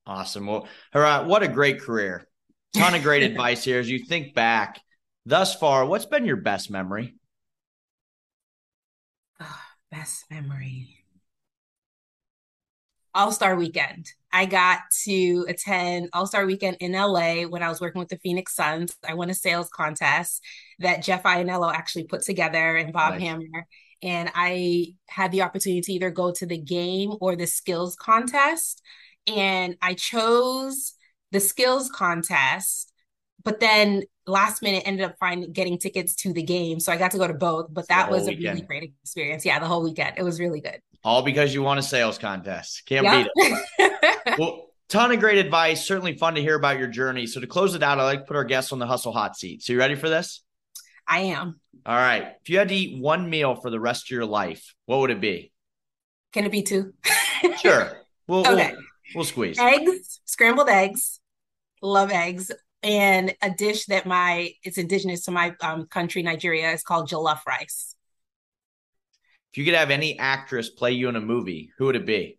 Awesome. 0.06 0.46
Well 0.46 0.68
Harat, 0.94 1.26
what 1.26 1.42
a 1.42 1.48
great 1.48 1.80
career. 1.80 2.26
Ton 2.74 2.94
of 2.94 3.02
great 3.02 3.22
advice 3.30 3.64
here 3.64 3.78
as 3.78 3.90
you 3.90 4.00
think 4.00 4.34
back. 4.34 4.80
Thus 5.26 5.54
far 5.54 5.86
what's 5.86 6.06
been 6.06 6.26
your 6.26 6.36
best 6.36 6.70
memory? 6.70 7.14
Ah, 9.40 9.66
best 9.90 10.24
memory. 10.30 11.04
All 13.14 13.32
Star 13.32 13.54
Weekend. 13.54 14.12
I 14.34 14.46
got 14.46 14.80
to 15.04 15.46
attend 15.48 16.08
All 16.12 16.26
Star 16.26 16.44
Weekend 16.44 16.78
in 16.80 16.90
LA 16.90 17.42
when 17.42 17.62
I 17.62 17.68
was 17.68 17.80
working 17.80 18.00
with 18.00 18.08
the 18.08 18.18
Phoenix 18.18 18.56
Suns. 18.56 18.92
I 19.08 19.14
won 19.14 19.30
a 19.30 19.34
sales 19.34 19.68
contest 19.68 20.42
that 20.80 21.04
Jeff 21.04 21.22
Iannello 21.22 21.72
actually 21.72 22.04
put 22.04 22.22
together 22.22 22.76
and 22.76 22.92
Bob 22.92 23.12
nice. 23.12 23.22
Hammer. 23.22 23.66
And 24.02 24.32
I 24.34 24.94
had 25.08 25.30
the 25.30 25.42
opportunity 25.42 25.82
to 25.82 25.92
either 25.92 26.10
go 26.10 26.32
to 26.32 26.46
the 26.46 26.58
game 26.58 27.12
or 27.20 27.36
the 27.36 27.46
skills 27.46 27.94
contest. 27.94 28.82
And 29.28 29.76
I 29.80 29.94
chose 29.94 30.94
the 31.30 31.38
skills 31.38 31.88
contest, 31.88 32.92
but 33.44 33.60
then 33.60 34.02
last 34.26 34.62
minute 34.62 34.82
ended 34.84 35.06
up 35.06 35.14
finding 35.20 35.52
getting 35.52 35.78
tickets 35.78 36.16
to 36.16 36.32
the 36.32 36.42
game. 36.42 36.80
So 36.80 36.92
I 36.92 36.96
got 36.96 37.12
to 37.12 37.18
go 37.18 37.28
to 37.28 37.34
both, 37.34 37.68
but 37.72 37.86
that 37.86 38.10
was 38.10 38.26
weekend. 38.26 38.44
a 38.44 38.48
really 38.50 38.62
great 38.62 38.94
experience. 39.00 39.46
Yeah, 39.46 39.60
the 39.60 39.66
whole 39.66 39.84
weekend. 39.84 40.18
It 40.18 40.24
was 40.24 40.40
really 40.40 40.60
good. 40.60 40.80
All 41.04 41.22
because 41.22 41.54
you 41.54 41.62
won 41.62 41.78
a 41.78 41.82
sales 41.82 42.18
contest. 42.18 42.82
Can't 42.86 43.04
yep. 43.04 43.28
beat 43.36 43.44
it. 43.78 43.92
well, 44.38 44.66
ton 44.88 45.12
of 45.12 45.20
great 45.20 45.38
advice. 45.38 45.86
Certainly 45.86 46.18
fun 46.18 46.34
to 46.34 46.40
hear 46.40 46.54
about 46.54 46.78
your 46.78 46.88
journey. 46.88 47.26
So 47.26 47.40
to 47.40 47.46
close 47.46 47.74
it 47.74 47.82
out, 47.82 47.98
I 47.98 48.04
like 48.04 48.20
to 48.20 48.24
put 48.26 48.36
our 48.36 48.44
guests 48.44 48.72
on 48.72 48.78
the 48.78 48.86
hustle 48.86 49.12
hot 49.12 49.36
seat. 49.36 49.62
So 49.62 49.72
you 49.72 49.78
ready 49.78 49.94
for 49.94 50.08
this? 50.08 50.42
I 51.06 51.20
am. 51.20 51.60
All 51.84 51.96
right. 51.96 52.32
If 52.40 52.48
you 52.48 52.58
had 52.58 52.68
to 52.68 52.74
eat 52.74 53.00
one 53.00 53.28
meal 53.28 53.54
for 53.56 53.70
the 53.70 53.80
rest 53.80 54.06
of 54.06 54.10
your 54.10 54.26
life, 54.26 54.74
what 54.86 55.00
would 55.00 55.10
it 55.10 55.20
be? 55.20 55.52
Can 56.32 56.44
it 56.44 56.52
be 56.52 56.62
two? 56.62 56.94
sure. 57.60 57.92
We'll, 58.26 58.40
okay. 58.40 58.72
We'll, 58.72 58.82
we'll 59.16 59.24
squeeze. 59.24 59.58
Eggs, 59.58 60.20
scrambled 60.24 60.68
eggs. 60.68 61.20
Love 61.82 62.10
eggs 62.10 62.50
and 62.84 63.34
a 63.40 63.50
dish 63.50 63.86
that 63.86 64.06
my 64.06 64.52
it's 64.62 64.78
indigenous 64.78 65.24
to 65.24 65.30
my 65.30 65.54
um, 65.62 65.86
country 65.86 66.22
nigeria 66.22 66.70
is 66.70 66.82
called 66.82 67.08
jollof 67.08 67.40
rice 67.48 67.96
if 69.52 69.58
you 69.58 69.64
could 69.64 69.74
have 69.74 69.90
any 69.90 70.18
actress 70.18 70.68
play 70.68 70.92
you 70.92 71.08
in 71.08 71.16
a 71.16 71.20
movie 71.20 71.70
who 71.78 71.86
would 71.86 71.96
it 71.96 72.06
be 72.06 72.38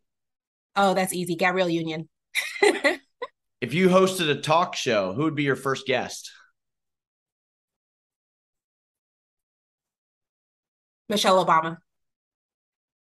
oh 0.75 0.93
that's 0.93 1.13
easy. 1.13 1.35
Gabrielle 1.35 1.69
union. 1.69 2.09
If 3.65 3.73
you 3.73 3.89
hosted 3.89 4.29
a 4.29 4.39
talk 4.39 4.75
show 4.75 5.13
who 5.13 5.23
would 5.23 5.33
be 5.33 5.41
your 5.41 5.55
first 5.55 5.87
guest? 5.87 6.31
Michelle 11.09 11.43
obama. 11.43 11.77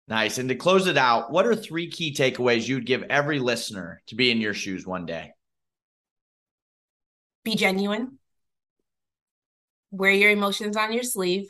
Nice. 0.06 0.36
And 0.36 0.50
to 0.50 0.54
close 0.54 0.86
it 0.86 0.98
out 0.98 1.30
what 1.30 1.46
are 1.46 1.54
three 1.54 1.88
key 1.88 2.12
takeaways 2.12 2.68
you'd 2.68 2.84
give 2.84 3.04
every 3.04 3.38
listener 3.38 4.02
to 4.08 4.16
be 4.16 4.30
in 4.30 4.40
your 4.40 4.52
shoes 4.52 4.86
one 4.86 5.06
day? 5.06 5.32
Be 7.42 7.54
genuine, 7.54 8.18
wear 9.90 10.10
your 10.10 10.30
emotions 10.30 10.76
on 10.76 10.92
your 10.92 11.04
sleeve, 11.04 11.48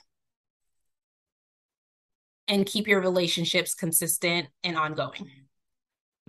and 2.47 2.65
keep 2.65 2.87
your 2.87 3.01
relationships 3.01 3.75
consistent 3.75 4.47
and 4.63 4.77
ongoing. 4.77 5.29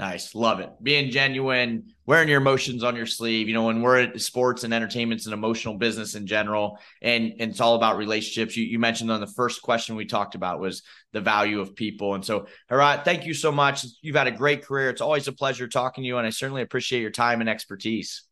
Nice. 0.01 0.33
Love 0.33 0.59
it. 0.61 0.71
Being 0.81 1.11
genuine, 1.11 1.93
wearing 2.07 2.27
your 2.27 2.41
emotions 2.41 2.83
on 2.83 2.95
your 2.95 3.05
sleeve. 3.05 3.47
You 3.47 3.53
know, 3.53 3.67
when 3.67 3.83
we're 3.83 3.99
at 3.99 4.19
sports 4.19 4.63
and 4.63 4.73
entertainment, 4.73 5.19
it's 5.19 5.27
an 5.27 5.33
emotional 5.33 5.75
business 5.75 6.15
in 6.15 6.25
general. 6.25 6.79
And, 7.03 7.33
and 7.39 7.51
it's 7.51 7.61
all 7.61 7.75
about 7.75 7.97
relationships. 7.97 8.57
You, 8.57 8.65
you 8.65 8.79
mentioned 8.79 9.11
on 9.11 9.21
the 9.21 9.27
first 9.27 9.61
question 9.61 9.95
we 9.95 10.07
talked 10.07 10.33
about 10.33 10.59
was 10.59 10.81
the 11.13 11.21
value 11.21 11.61
of 11.61 11.75
people. 11.75 12.15
And 12.15 12.25
so, 12.25 12.47
Harat, 12.71 13.05
thank 13.05 13.27
you 13.27 13.35
so 13.35 13.51
much. 13.51 13.85
You've 14.01 14.15
had 14.15 14.25
a 14.25 14.31
great 14.31 14.65
career. 14.65 14.89
It's 14.89 15.01
always 15.01 15.27
a 15.27 15.33
pleasure 15.33 15.67
talking 15.67 16.03
to 16.03 16.07
you. 16.07 16.17
And 16.17 16.25
I 16.25 16.31
certainly 16.31 16.63
appreciate 16.63 17.01
your 17.01 17.11
time 17.11 17.39
and 17.39 17.47
expertise. 17.47 18.23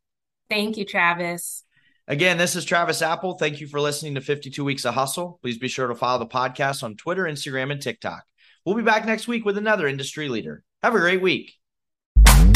Thank 0.48 0.76
you, 0.76 0.84
Travis. 0.84 1.62
Again, 2.08 2.36
this 2.36 2.56
is 2.56 2.64
Travis 2.64 3.00
Apel. 3.00 3.38
Thank 3.38 3.60
you 3.60 3.68
for 3.68 3.80
listening 3.80 4.16
to 4.16 4.20
52 4.20 4.64
Weeks 4.64 4.84
of 4.84 4.94
Hustle. 4.94 5.38
Please 5.40 5.58
be 5.58 5.68
sure 5.68 5.86
to 5.86 5.94
follow 5.94 6.18
the 6.18 6.26
podcast 6.26 6.82
on 6.82 6.96
Twitter, 6.96 7.26
Instagram, 7.26 7.70
and 7.70 7.80
TikTok. 7.80 8.24
We'll 8.66 8.74
be 8.74 8.82
back 8.82 9.06
next 9.06 9.28
week 9.28 9.44
with 9.44 9.56
another 9.56 9.86
industry 9.86 10.28
leader. 10.28 10.64
Have 10.82 10.96
a 10.96 10.98
great 10.98 11.22
week. 11.22 11.59
Mm-hmm. 12.26 12.49